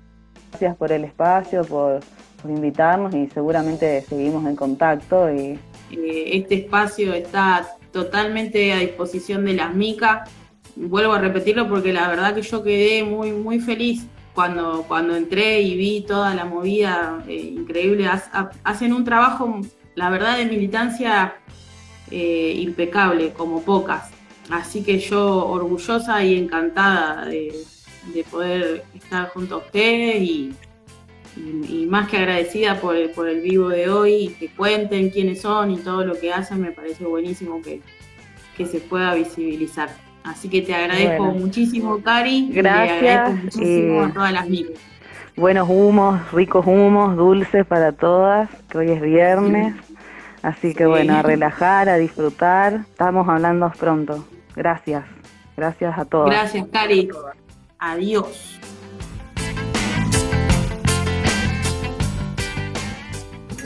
Gracias 0.52 0.76
por 0.78 0.92
el 0.92 1.04
espacio, 1.04 1.64
por, 1.64 2.00
por 2.42 2.52
invitarnos 2.52 3.14
y 3.14 3.28
seguramente 3.28 4.02
seguimos 4.02 4.46
en 4.46 4.56
contacto 4.56 5.32
y 5.32 5.60
este 5.92 6.56
espacio 6.56 7.14
está 7.14 7.66
totalmente 7.92 8.74
a 8.74 8.78
disposición 8.78 9.46
de 9.46 9.54
las 9.54 9.74
MICA. 9.74 10.26
Vuelvo 10.76 11.14
a 11.14 11.20
repetirlo 11.20 11.68
porque 11.68 11.94
la 11.94 12.08
verdad 12.08 12.34
que 12.34 12.42
yo 12.42 12.64
quedé 12.64 13.04
muy, 13.04 13.32
muy 13.32 13.60
feliz 13.60 14.08
cuando, 14.38 14.86
cuando 14.88 15.16
entré 15.16 15.62
y 15.62 15.76
vi 15.76 16.02
toda 16.02 16.36
la 16.36 16.46
movida 16.46 17.24
eh, 17.28 17.56
increíble. 17.56 18.08
Hacen 18.64 18.94
un 18.94 19.04
trabajo, 19.04 19.62
la 19.96 20.12
verdad, 20.12 20.38
de 20.38 20.46
militancia 20.46 21.38
eh, 22.12 22.54
impecable, 22.60 23.34
como 23.34 23.64
pocas. 23.64 24.12
Así 24.52 24.84
que 24.84 25.00
yo 25.00 25.44
orgullosa 25.44 26.24
y 26.24 26.38
encantada 26.38 27.26
de, 27.26 27.52
de 28.14 28.24
poder 28.26 28.84
estar 28.94 29.30
junto 29.30 29.56
a 29.56 29.58
ustedes 29.58 30.22
y, 30.22 30.54
y, 31.36 31.88
más 31.88 32.08
que 32.08 32.18
agradecida 32.18 32.80
por 32.80 32.96
el, 32.96 33.10
por 33.10 33.28
el 33.28 33.42
vivo 33.42 33.70
de 33.70 33.90
hoy 33.90 34.14
y 34.14 34.28
que 34.30 34.50
cuenten 34.50 35.10
quiénes 35.10 35.42
son 35.42 35.72
y 35.72 35.78
todo 35.78 36.06
lo 36.06 36.14
que 36.20 36.32
hacen, 36.32 36.62
me 36.62 36.72
parece 36.72 37.06
buenísimo 37.06 37.60
que, 37.64 37.82
que 38.56 38.68
se 38.68 38.82
pueda 38.82 39.16
visibilizar. 39.16 39.90
Así 40.28 40.50
que 40.50 40.62
te 40.62 40.76
agradezco 40.76 41.24
muchísimo, 41.24 42.02
Cari. 42.02 42.50
Gracias. 42.52 43.02
Agradezco 43.02 43.44
muchísimo 43.44 44.04
a 44.04 44.12
todas 44.12 44.34
las 44.34 44.50
miles. 44.50 44.80
Buenos 45.38 45.70
humos, 45.70 46.32
ricos 46.32 46.66
humos, 46.66 47.16
dulces 47.16 47.66
para 47.66 47.94
todas, 47.94 48.50
que 48.70 48.78
hoy 48.78 48.92
es 48.92 49.02
viernes. 49.02 49.76
Así 50.42 50.74
que 50.74 50.86
bueno, 50.86 51.16
a 51.16 51.22
relajar, 51.22 51.90
a 51.90 51.98
disfrutar. 51.98 52.74
Estamos 52.90 53.28
hablando 53.30 53.72
pronto. 53.80 54.28
Gracias. 54.56 55.06
Gracias 55.56 55.98
a 55.98 56.06
todos. 56.06 56.30
Gracias, 56.30 56.68
Cari. 56.72 57.10
Adiós. 57.80 58.60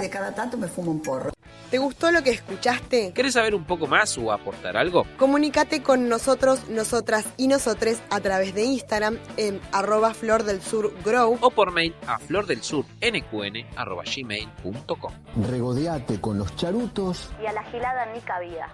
de 0.02 0.10
cada 0.10 0.34
tanto 0.34 0.58
me 0.58 0.68
fumo 0.68 0.92
un 0.92 1.02
porro. 1.02 1.32
¿Te 1.72 1.78
gustó 1.78 2.12
lo 2.12 2.22
que 2.22 2.32
escuchaste? 2.32 3.14
¿Querés 3.14 3.36
saber 3.36 3.56
un 3.56 3.64
poco 3.64 3.88
más 3.88 4.18
o 4.18 4.34
aportar 4.34 4.76
algo? 4.76 5.06
Comunícate 5.18 5.82
con 5.82 6.10
nosotros, 6.10 6.68
nosotras 6.68 7.26
y 7.38 7.48
nosotres 7.48 8.04
a 8.10 8.20
través 8.20 8.54
de 8.54 8.66
Instagram 8.66 9.18
en 9.38 9.62
arroba 9.72 10.14
flor 10.14 10.44
del 10.44 10.62
sur 10.62 10.94
grow 11.06 11.38
o 11.40 11.50
por 11.50 11.72
mail 11.72 11.96
a 12.08 12.20
flordelsurnqn 12.20 13.66
arroba 13.78 14.04
gmail.com. 14.04 15.14
Regodeate 15.50 16.20
con 16.20 16.38
los 16.38 16.54
charutos 16.58 17.30
y 17.42 17.46
a 17.46 17.54
la 17.54 17.64
gilada 17.64 18.06
ni 18.14 18.20
cabida. 18.20 18.68